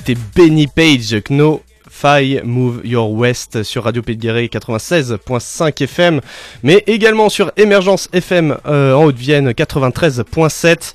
C'était 0.00 0.18
Benny 0.34 0.66
Page, 0.66 1.20
Kno 1.28 1.62
Move 2.42 2.80
Your 2.84 3.12
West 3.12 3.62
sur 3.64 3.84
Radio 3.84 4.00
Pays 4.00 4.16
96.5 4.16 5.82
FM, 5.82 6.22
mais 6.62 6.82
également 6.86 7.28
sur 7.28 7.52
Emergence 7.58 8.08
FM 8.14 8.56
euh, 8.66 8.94
en 8.94 9.04
Haute-Vienne 9.04 9.50
93.7. 9.50 10.94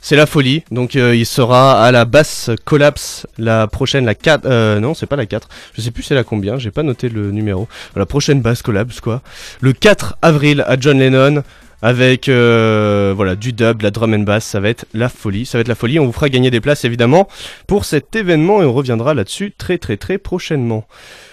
C'est 0.00 0.14
la 0.14 0.26
folie, 0.26 0.62
donc 0.70 0.94
euh, 0.94 1.16
il 1.16 1.26
sera 1.26 1.84
à 1.84 1.90
la 1.90 2.04
basse 2.04 2.50
collapse 2.64 3.26
la 3.38 3.66
prochaine, 3.66 4.04
la 4.04 4.14
4, 4.14 4.46
euh, 4.46 4.78
non 4.78 4.94
c'est 4.94 5.06
pas 5.06 5.16
la 5.16 5.26
4, 5.26 5.48
je 5.72 5.80
sais 5.80 5.90
plus 5.90 6.04
c'est 6.04 6.14
la 6.14 6.22
combien, 6.22 6.56
j'ai 6.56 6.70
pas 6.70 6.84
noté 6.84 7.08
le 7.08 7.32
numéro, 7.32 7.66
la 7.96 8.06
prochaine 8.06 8.40
basse 8.40 8.62
collapse 8.62 9.00
quoi, 9.00 9.22
le 9.62 9.72
4 9.72 10.18
avril 10.22 10.62
à 10.68 10.78
John 10.78 11.00
Lennon, 11.00 11.42
avec 11.84 12.30
euh, 12.30 13.12
voilà 13.14 13.36
du 13.36 13.52
dub, 13.52 13.76
de 13.76 13.82
la 13.82 13.90
drum 13.90 14.14
and 14.14 14.20
bass, 14.20 14.42
ça 14.42 14.58
va 14.58 14.70
être 14.70 14.86
la 14.94 15.10
folie, 15.10 15.44
ça 15.44 15.58
va 15.58 15.60
être 15.60 15.68
la 15.68 15.74
folie. 15.74 16.00
On 16.00 16.06
vous 16.06 16.12
fera 16.12 16.30
gagner 16.30 16.50
des 16.50 16.62
places 16.62 16.86
évidemment 16.86 17.28
pour 17.66 17.84
cet 17.84 18.16
événement 18.16 18.62
et 18.62 18.64
on 18.64 18.72
reviendra 18.72 19.12
là-dessus 19.12 19.52
très 19.56 19.76
très 19.76 19.98
très 19.98 20.16
prochainement. 20.16 20.86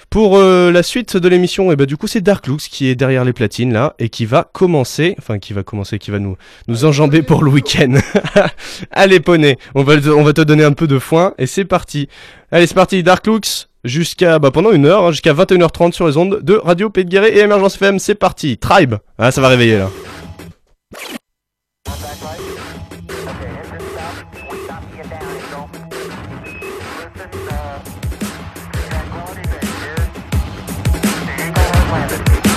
Pour 0.09 0.35
euh, 0.35 0.69
la 0.69 0.83
suite 0.83 1.15
de 1.15 1.29
l'émission, 1.29 1.71
et 1.71 1.77
ben 1.77 1.85
du 1.85 1.95
coup 1.95 2.05
c'est 2.05 2.19
Dark 2.19 2.47
Looks 2.47 2.63
qui 2.63 2.89
est 2.89 2.95
derrière 2.95 3.23
les 3.23 3.31
platines 3.31 3.71
là 3.71 3.95
et 3.97 4.09
qui 4.09 4.25
va 4.25 4.43
commencer, 4.51 5.15
enfin 5.19 5.39
qui 5.39 5.53
va 5.53 5.63
commencer, 5.63 5.99
qui 5.99 6.11
va 6.11 6.19
nous 6.19 6.35
nous 6.67 6.83
enjamber 6.83 7.21
pour 7.21 7.45
le 7.45 7.49
week-end. 7.49 7.93
Allez 8.91 9.21
poney, 9.21 9.57
on 9.73 9.83
va 9.83 9.93
on 10.13 10.23
va 10.23 10.33
te 10.33 10.41
donner 10.41 10.65
un 10.65 10.73
peu 10.73 10.85
de 10.85 10.99
foin 10.99 11.33
et 11.37 11.45
c'est 11.45 11.63
parti. 11.63 12.09
Allez 12.51 12.67
c'est 12.67 12.75
parti 12.75 13.03
Dark 13.03 13.25
Looks 13.25 13.69
jusqu'à 13.85 14.37
bah, 14.37 14.51
pendant 14.51 14.73
une 14.73 14.85
heure, 14.85 15.05
hein, 15.05 15.11
jusqu'à 15.11 15.33
21h30 15.33 15.93
sur 15.93 16.07
les 16.07 16.17
ondes 16.17 16.41
de 16.43 16.55
Radio 16.55 16.89
Pays 16.89 17.05
de 17.05 17.17
et 17.17 17.39
Emergence 17.39 17.75
FM. 17.75 17.99
C'est 17.99 18.15
parti, 18.15 18.57
Tribe. 18.57 18.95
Ah 19.17 19.31
ça 19.31 19.39
va 19.39 19.47
réveiller 19.47 19.77
là. 19.77 19.89
planet. 31.91 32.50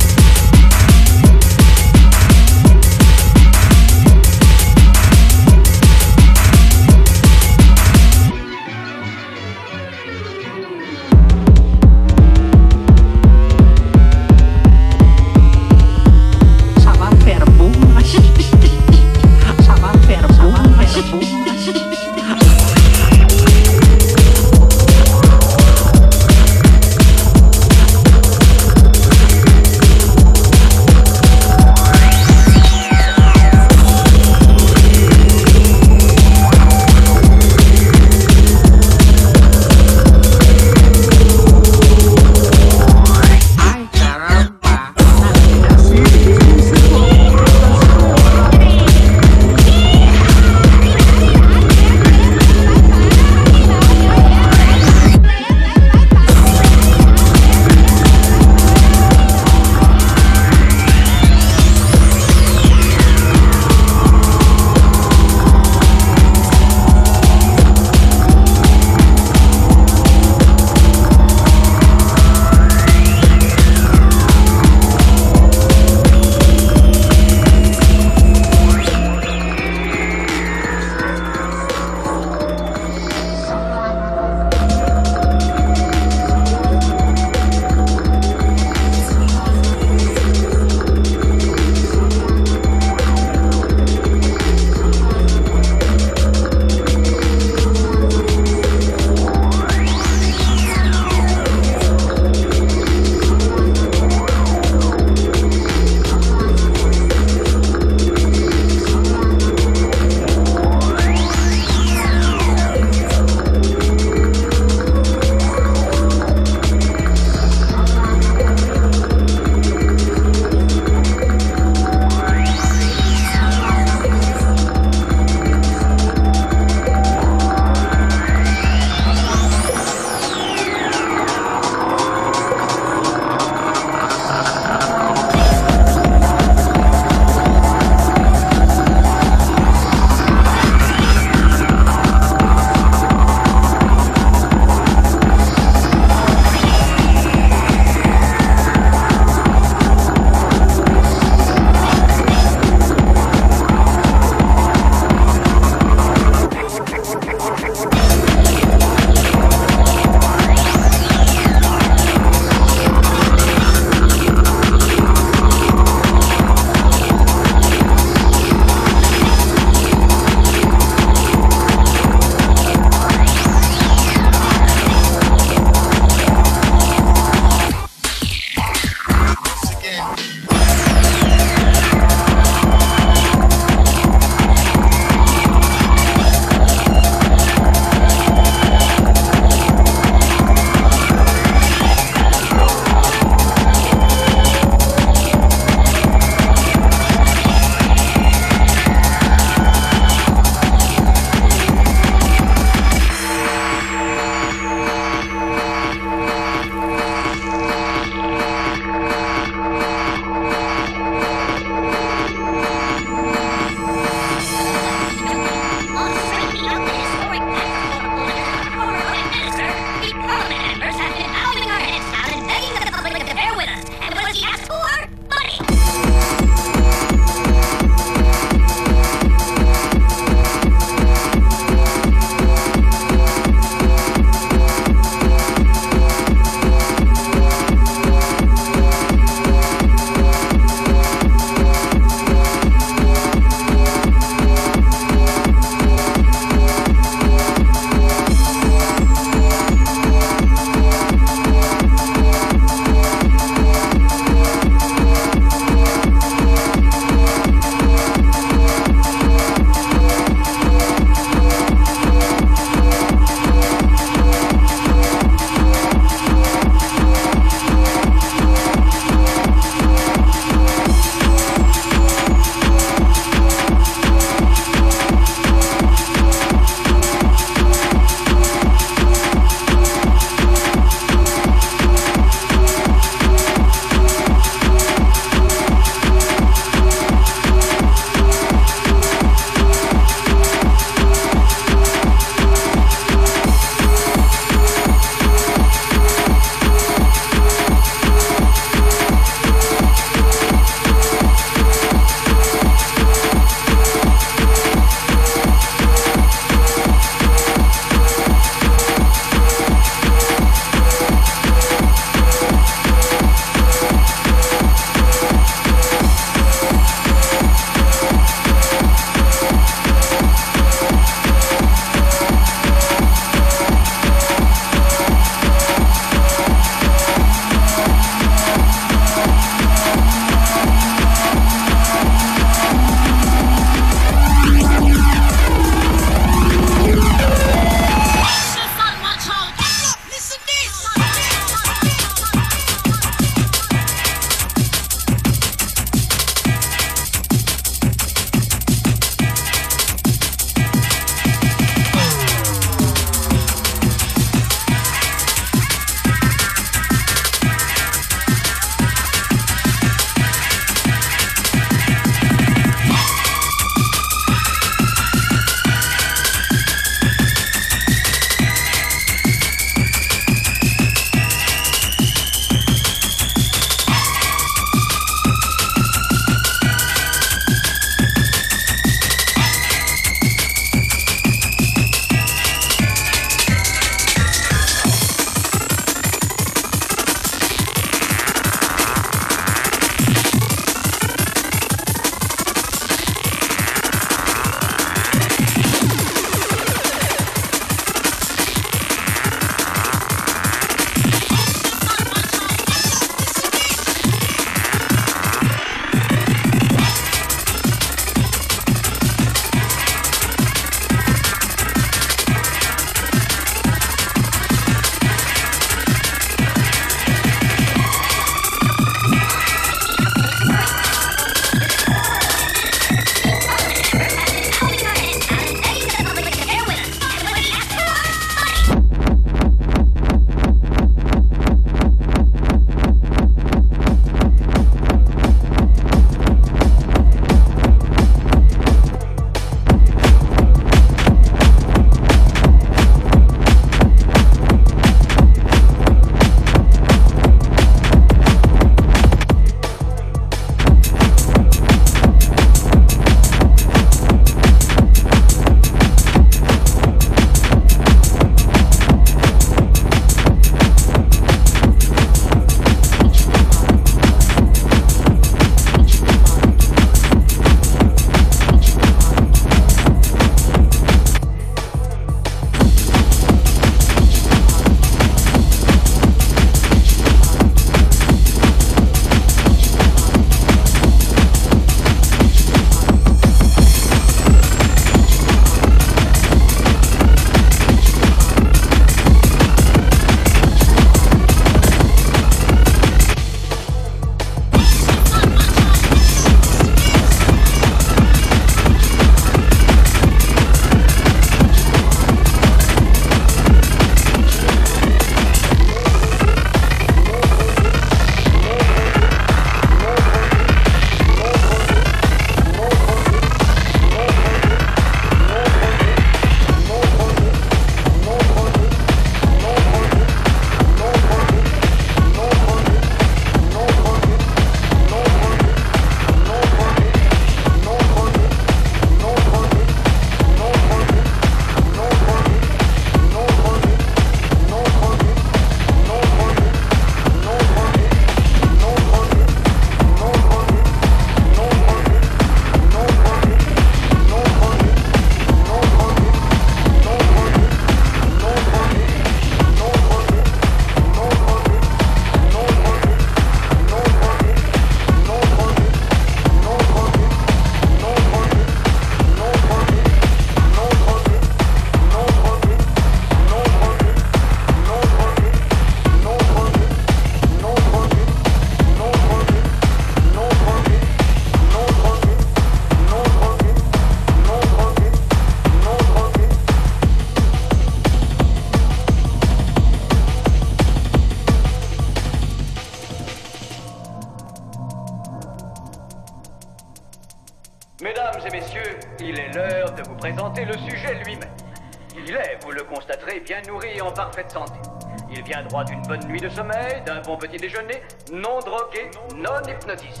de 596.21 596.29
sommeil, 596.29 596.83
d'un 596.85 597.01
bon 597.01 597.17
petit 597.17 597.37
déjeuner, 597.37 597.81
non 598.11 598.39
drogué, 598.39 598.91
non 599.15 599.41
hypnotisé. 599.47 600.00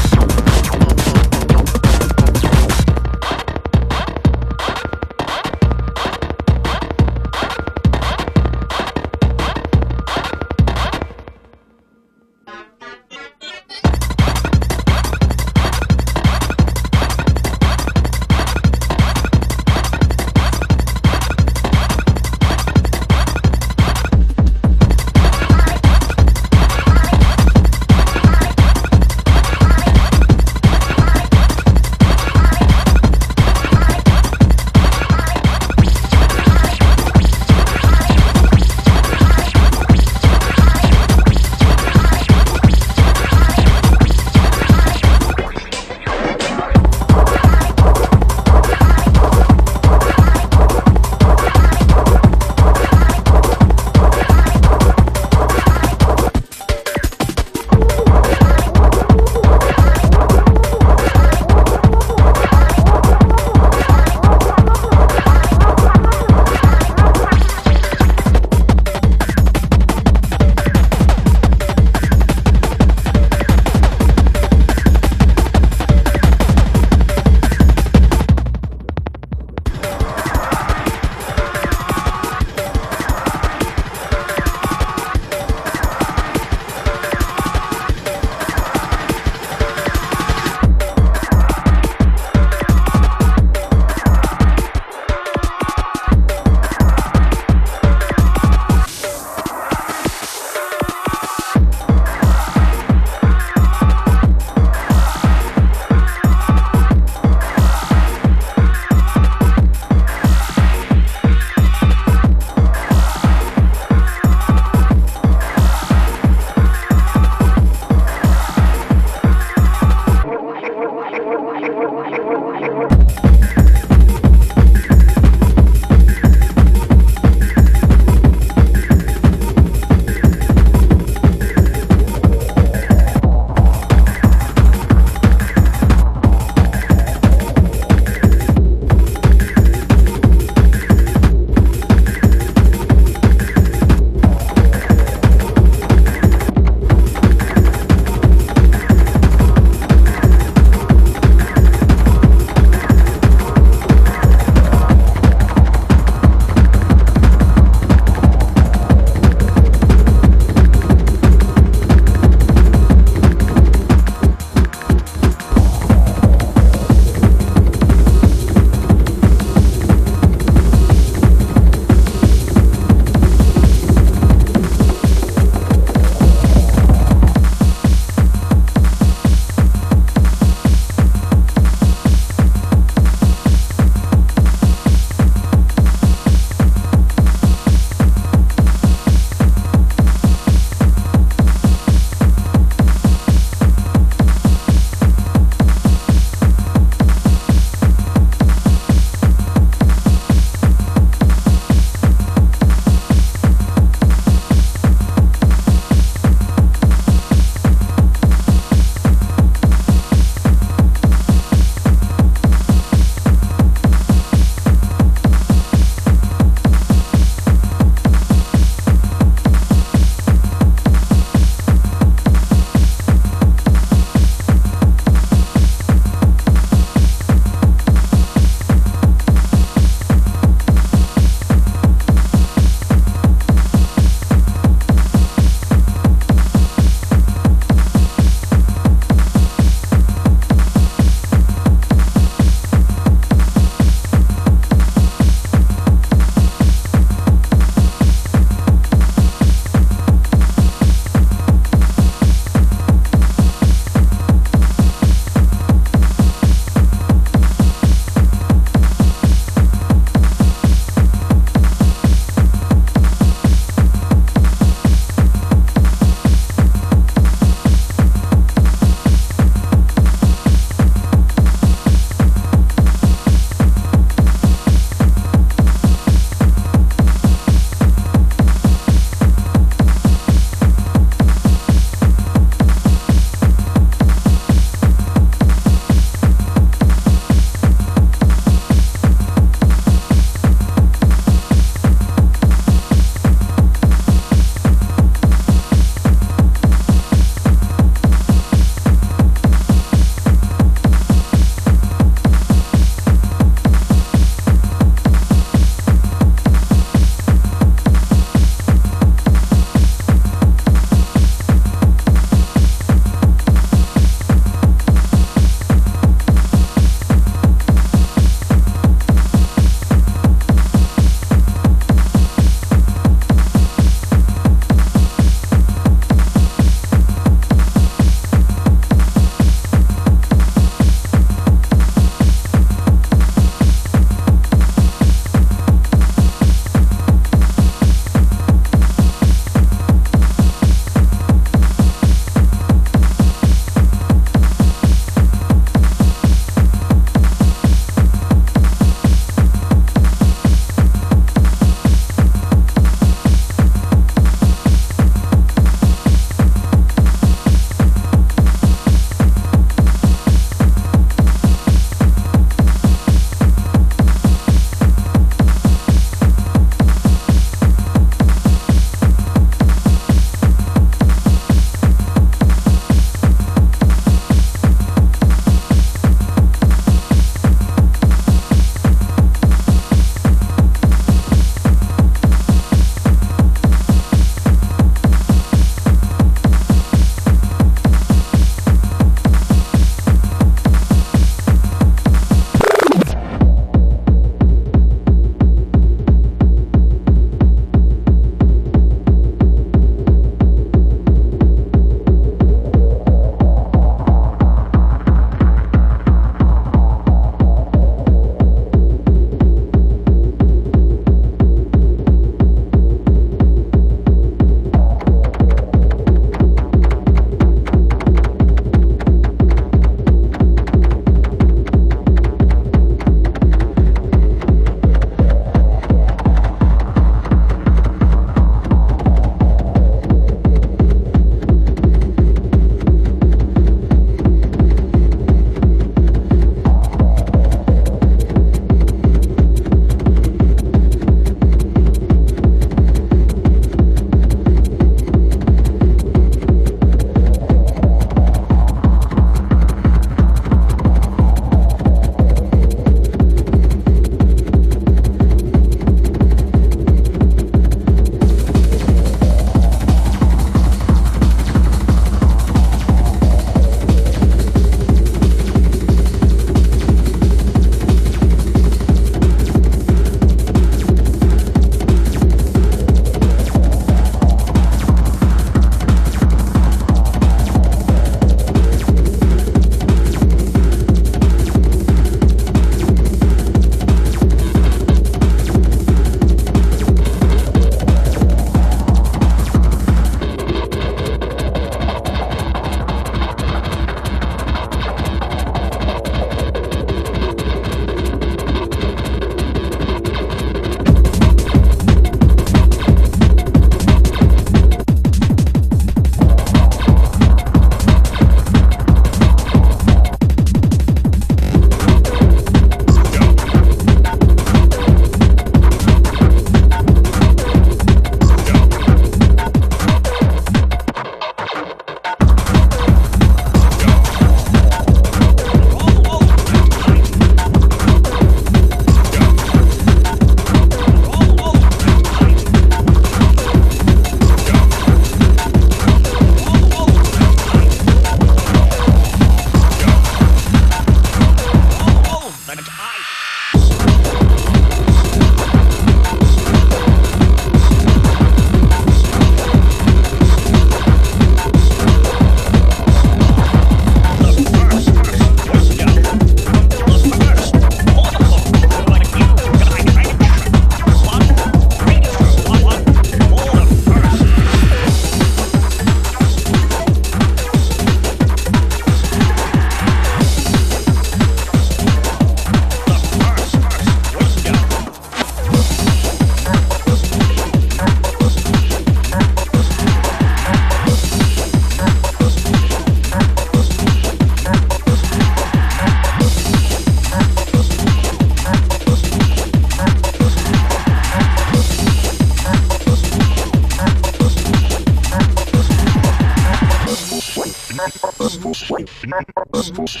First, 599.88 600.00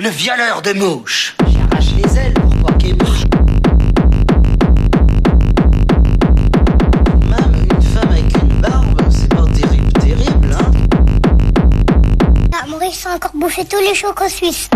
le 0.07 0.13
violeur 0.13 0.61
de 0.61 0.71
mouches. 0.71 1.35
J'arrache 1.51 1.91
les 1.97 2.17
ailes 2.17 2.33
pour 2.33 2.55
pas 2.65 2.73
qu'elles 2.77 2.95
mouchent. 2.95 3.25
Même 7.29 7.65
une 7.69 7.81
femme 7.81 8.09
avec 8.11 8.37
une 8.41 8.61
barbe, 8.61 9.01
c'est 9.09 9.27
pas 9.27 9.43
terrible, 9.47 9.91
terrible, 9.99 10.55
hein 10.57 10.71
Ah, 12.53 12.65
Maurice 12.69 13.05
a 13.05 13.15
encore 13.15 13.31
bouffé 13.33 13.65
tous 13.65 13.81
les 13.81 13.93
chocos 13.93 14.29
suisses. 14.29 14.69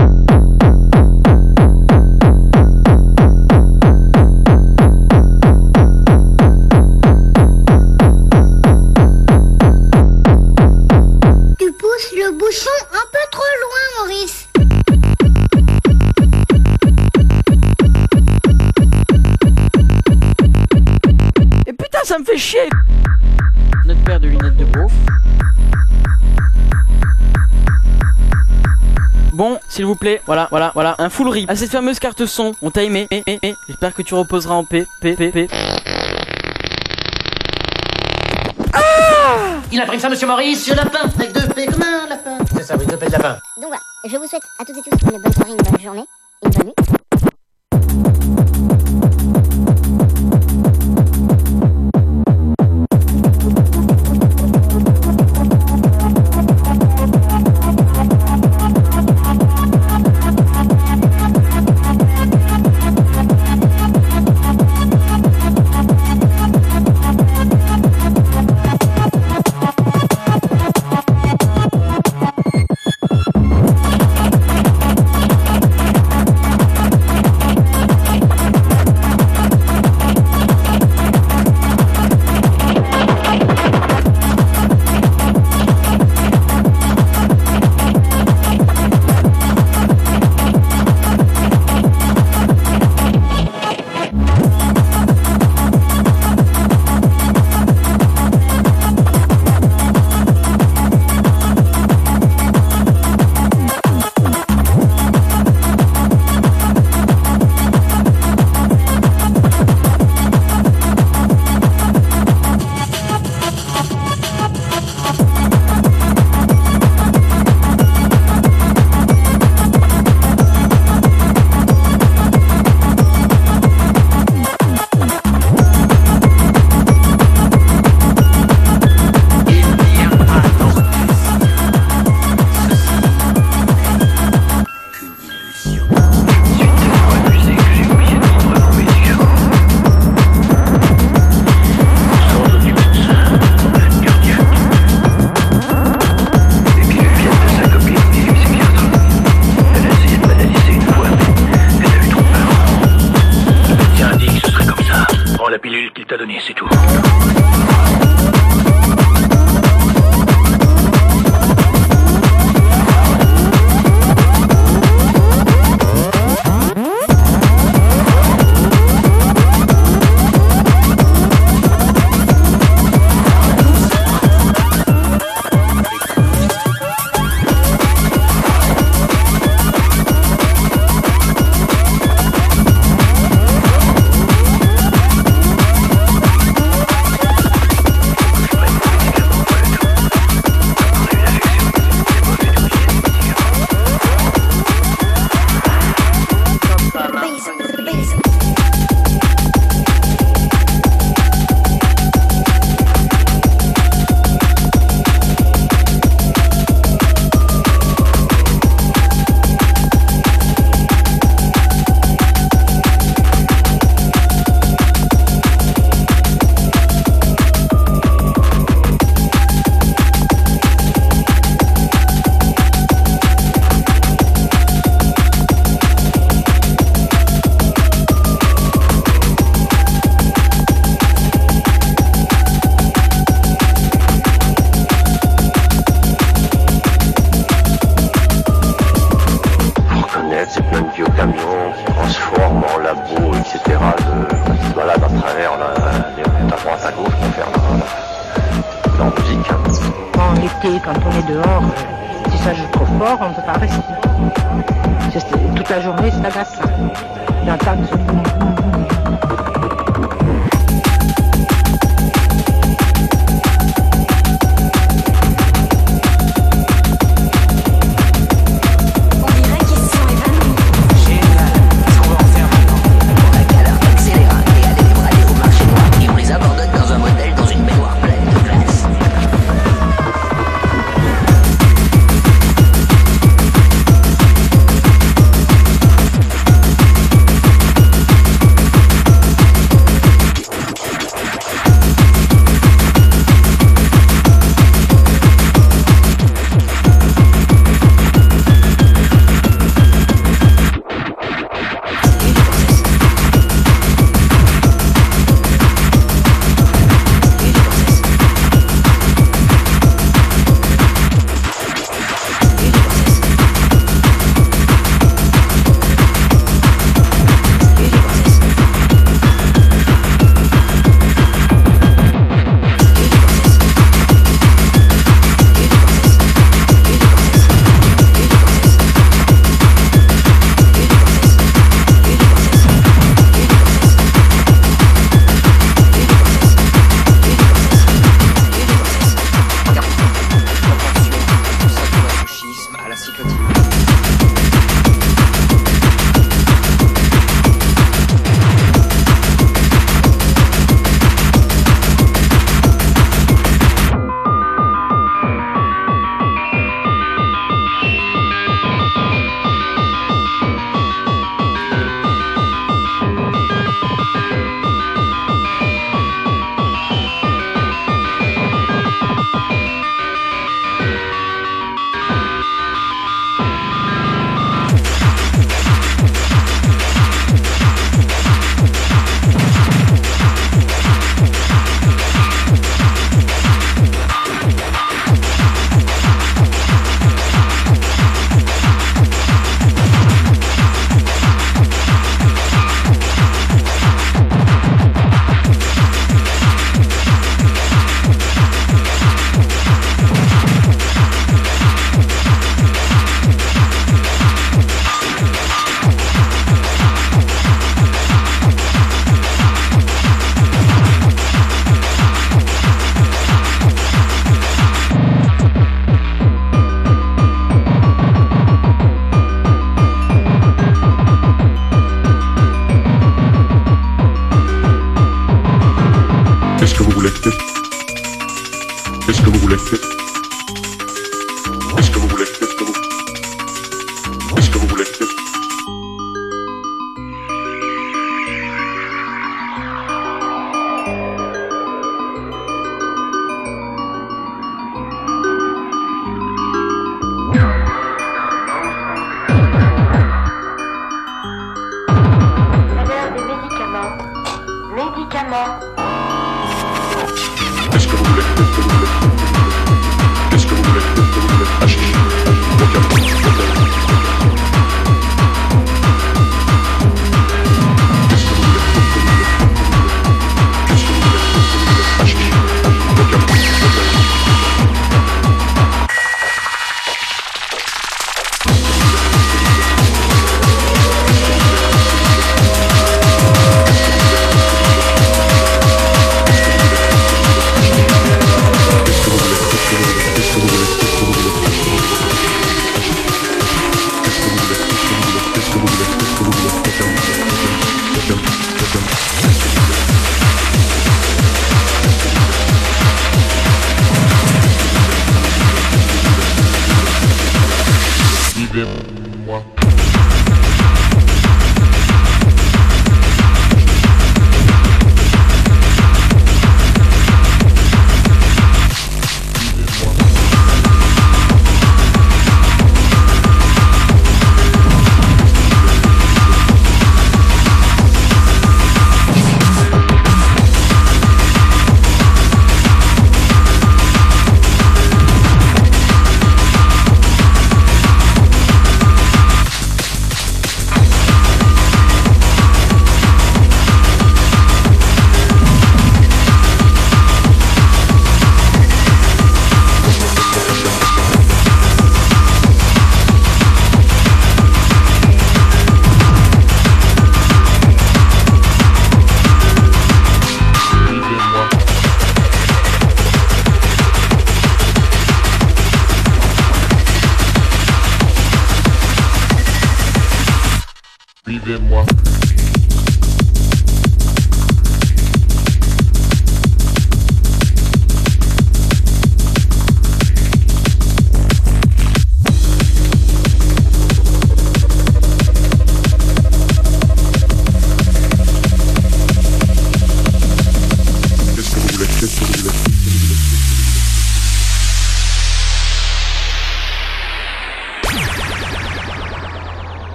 Chier 22.41 22.69
Notre 23.85 24.03
paire 24.03 24.19
de 24.19 24.27
lunettes 24.27 24.57
de 24.57 24.65
beauf. 24.65 24.91
Bon, 29.34 29.59
s'il 29.69 29.85
vous 29.85 29.95
plaît, 29.95 30.22
voilà, 30.26 30.47
voilà, 30.49 30.72
voilà, 30.73 30.95
un 30.97 31.09
full 31.09 31.30
rip 31.30 31.49
à 31.49 31.55
cette 31.55 31.72
fameuse 31.72 31.99
carte 31.99 32.26
son. 32.26 32.53
On 32.61 32.72
t'a 32.72 32.84
aimé, 32.84 33.07
et, 33.11 33.23
et, 33.27 33.39
et. 33.43 33.55
J'espère 33.68 33.93
que 33.93 34.01
tu 34.01 34.15
reposeras 34.15 34.55
en 34.55 34.65
paix, 34.65 34.85
paix, 35.01 35.13
paix, 35.13 35.30
paix. 35.30 35.47
Il 39.72 39.80
a 39.80 39.85
pris 39.85 39.99
ça, 39.99 40.09
monsieur 40.09 40.27
Maurice, 40.27 40.63
sur 40.63 40.76
lapin, 40.76 40.99
avec 41.15 41.31
deux 41.31 41.47
P 41.53 41.65
comme 41.68 41.84
un 41.84 42.07
lapin. 42.09 42.38
C'est 42.53 42.63
ça, 42.63 42.76
oui, 42.76 42.85
deux 42.88 42.97
P 42.97 43.05
de 43.05 43.11
lapin. 43.11 43.38
Donc 43.57 43.68
voilà, 43.68 43.81
je 44.05 44.18
vous 44.18 44.27
souhaite 44.27 44.43
à 44.59 44.65
toutes 44.65 44.77
et 44.77 44.81
tous 44.81 45.11
une 45.11 45.22
bonne 45.22 45.34
soirée, 45.34 45.51
une 45.51 45.57
bonne 45.57 45.80
journée, 45.80 46.05
une 46.43 46.49
bonne 46.49 46.65
nuit. 46.65 47.01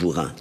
Bourrin. 0.00 0.32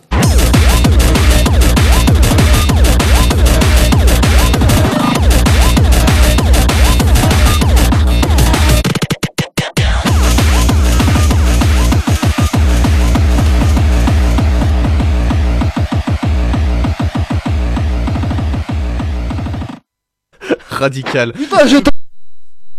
Radical. 20.69 21.33
Putain, 21.33 21.67
j'ai 21.67 21.81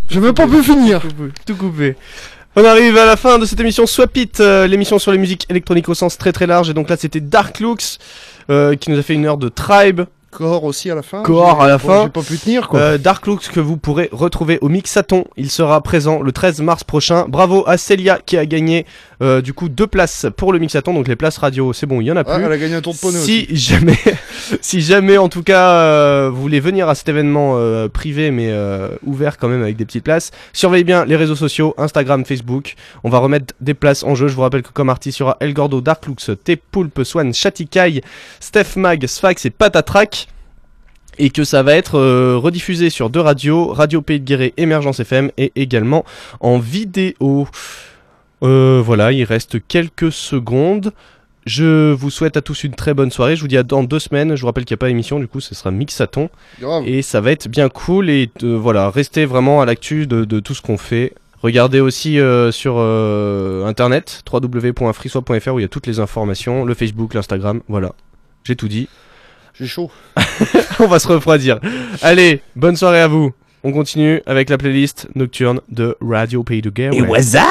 J'ai 0.08 0.20
même 0.20 0.32
pas 0.32 0.46
pu 0.46 0.62
finir. 0.62 1.02
Tout 1.44 1.56
coupé. 1.56 1.96
On 2.60 2.64
arrive 2.66 2.98
à 2.98 3.06
la 3.06 3.16
fin 3.16 3.38
de 3.38 3.46
cette 3.46 3.58
émission 3.58 3.86
Swap 3.86 4.14
It, 4.18 4.38
euh, 4.40 4.66
l'émission 4.66 4.98
sur 4.98 5.12
les 5.12 5.16
musiques 5.16 5.46
électroniques 5.48 5.88
au 5.88 5.94
sens 5.94 6.18
très 6.18 6.30
très 6.30 6.46
large. 6.46 6.68
Et 6.68 6.74
donc 6.74 6.90
là, 6.90 6.98
c'était 6.98 7.20
Dark 7.20 7.58
Looks 7.58 7.96
euh, 8.50 8.76
qui 8.76 8.90
nous 8.90 8.98
a 8.98 9.02
fait 9.02 9.14
une 9.14 9.24
heure 9.24 9.38
de 9.38 9.48
Tribe. 9.48 10.02
Core 10.30 10.62
aussi 10.64 10.88
à 10.90 10.94
la 10.94 11.02
fin. 11.02 11.22
Core 11.24 11.56
J'ai- 11.58 11.64
à 11.64 11.68
la 11.68 11.78
bon, 11.78 11.88
fin. 11.88 12.02
J'ai 12.04 12.08
pas 12.10 12.22
pu 12.22 12.38
tenir 12.38 12.68
quoi. 12.68 12.78
Euh, 12.80 12.98
Dark 12.98 13.26
Looks 13.26 13.48
que 13.48 13.58
vous 13.60 13.76
pourrez 13.76 14.08
retrouver 14.12 14.58
au 14.60 14.68
Mixaton. 14.68 15.24
Il 15.36 15.50
sera 15.50 15.80
présent 15.82 16.22
le 16.22 16.30
13 16.30 16.60
mars 16.60 16.84
prochain. 16.84 17.26
Bravo 17.28 17.64
à 17.66 17.76
Celia 17.76 18.20
qui 18.24 18.36
a 18.36 18.46
gagné 18.46 18.86
euh, 19.22 19.40
du 19.42 19.52
coup 19.52 19.68
deux 19.68 19.88
places 19.88 20.26
pour 20.36 20.52
le 20.52 20.58
Mixaton. 20.60 20.94
Donc 20.94 21.08
les 21.08 21.16
places 21.16 21.36
radio, 21.38 21.72
c'est 21.72 21.86
bon, 21.86 22.00
il 22.00 22.06
y 22.06 22.12
en 22.12 22.16
a 22.16 22.20
Ah, 22.20 22.36
plus. 22.36 22.44
elle 22.44 22.52
a 22.52 22.58
gagné 22.58 22.74
un 22.76 22.80
tour 22.80 22.94
de 22.94 22.98
poney 22.98 23.18
si 23.18 23.48
aussi. 23.50 23.56
jamais, 23.56 23.98
si 24.60 24.80
jamais 24.80 25.18
en 25.18 25.28
tout 25.28 25.42
cas 25.42 25.70
euh, 25.72 26.30
vous 26.32 26.40
voulez 26.40 26.60
venir 26.60 26.88
à 26.88 26.94
cet 26.94 27.08
événement 27.08 27.54
euh, 27.56 27.88
privé 27.88 28.30
mais 28.30 28.50
euh, 28.50 28.88
ouvert 29.04 29.36
quand 29.36 29.48
même 29.48 29.62
avec 29.62 29.76
des 29.76 29.84
petites 29.84 30.04
places, 30.04 30.30
surveillez 30.52 30.84
bien 30.84 31.04
les 31.04 31.16
réseaux 31.16 31.34
sociaux, 31.36 31.74
Instagram, 31.76 32.24
Facebook. 32.24 32.74
On 33.02 33.10
va 33.10 33.18
remettre 33.18 33.52
des 33.60 33.74
places 33.74 34.04
en 34.04 34.14
jeu. 34.14 34.28
Je 34.28 34.34
vous 34.36 34.42
rappelle 34.42 34.62
que 34.62 34.70
comme 34.72 34.90
artiste 34.90 35.18
il 35.18 35.22
y 35.22 35.24
aura 35.24 35.36
El 35.40 35.54
Gordo, 35.54 35.80
Dark 35.80 36.06
Looks, 36.06 36.30
T-Poulpe, 36.44 37.02
Swan, 37.02 37.34
Chatikai, 37.34 38.02
Steph 38.38 38.76
Mag, 38.76 39.04
Sfax 39.06 39.44
et 39.44 39.50
Patatrack 39.50 40.19
et 41.20 41.30
que 41.30 41.44
ça 41.44 41.62
va 41.62 41.74
être 41.74 41.98
euh, 41.98 42.36
rediffusé 42.36 42.90
sur 42.90 43.10
deux 43.10 43.20
radios, 43.20 43.68
Radio 43.68 44.02
Pays 44.02 44.20
de 44.20 44.24
Guéret, 44.24 44.54
Émergence 44.56 45.00
FM 45.00 45.30
et 45.36 45.52
également 45.54 46.04
en 46.40 46.58
vidéo. 46.58 47.46
Euh, 48.42 48.82
voilà, 48.84 49.12
il 49.12 49.24
reste 49.24 49.58
quelques 49.68 50.12
secondes. 50.12 50.92
Je 51.46 51.92
vous 51.92 52.10
souhaite 52.10 52.36
à 52.36 52.42
tous 52.42 52.64
une 52.64 52.74
très 52.74 52.94
bonne 52.94 53.10
soirée. 53.10 53.36
Je 53.36 53.42
vous 53.42 53.48
dis 53.48 53.56
à 53.56 53.62
dans 53.62 53.82
deux 53.82 53.98
semaines. 53.98 54.34
Je 54.34 54.40
vous 54.40 54.46
rappelle 54.46 54.64
qu'il 54.64 54.74
n'y 54.74 54.78
a 54.78 54.82
pas 54.82 54.88
d'émission, 54.88 55.18
du 55.18 55.28
coup, 55.28 55.40
ce 55.40 55.54
sera 55.54 55.70
Mixaton. 55.70 56.30
Grave. 56.60 56.84
Et 56.86 57.02
ça 57.02 57.20
va 57.20 57.32
être 57.32 57.48
bien 57.48 57.68
cool. 57.68 58.10
Et 58.10 58.30
euh, 58.42 58.56
voilà, 58.56 58.90
restez 58.90 59.24
vraiment 59.24 59.60
à 59.60 59.66
l'actu 59.66 60.06
de, 60.06 60.24
de 60.24 60.40
tout 60.40 60.54
ce 60.54 60.62
qu'on 60.62 60.78
fait. 60.78 61.14
Regardez 61.42 61.80
aussi 61.80 62.18
euh, 62.18 62.52
sur 62.52 62.76
euh, 62.78 63.64
internet 63.64 64.22
www.freeswap.fr 64.30 65.54
où 65.54 65.58
il 65.58 65.62
y 65.62 65.64
a 65.64 65.68
toutes 65.68 65.86
les 65.86 65.98
informations, 65.98 66.64
le 66.64 66.74
Facebook, 66.74 67.14
l'Instagram. 67.14 67.60
Voilà, 67.68 67.92
j'ai 68.44 68.56
tout 68.56 68.68
dit. 68.68 68.88
J'ai 69.60 69.66
chaud. 69.66 69.90
On 70.80 70.86
va 70.86 70.98
se 70.98 71.06
refroidir. 71.06 71.60
Allez, 72.00 72.40
bonne 72.56 72.76
soirée 72.76 73.02
à 73.02 73.08
vous. 73.08 73.32
On 73.62 73.72
continue 73.72 74.22
avec 74.24 74.48
la 74.48 74.56
playlist 74.56 75.06
nocturne 75.14 75.60
de 75.68 75.98
Radio 76.00 76.42
Pays 76.42 76.62
de 76.62 76.70
Guerre. 76.70 76.94
Et 76.94 77.02
waza 77.02 77.42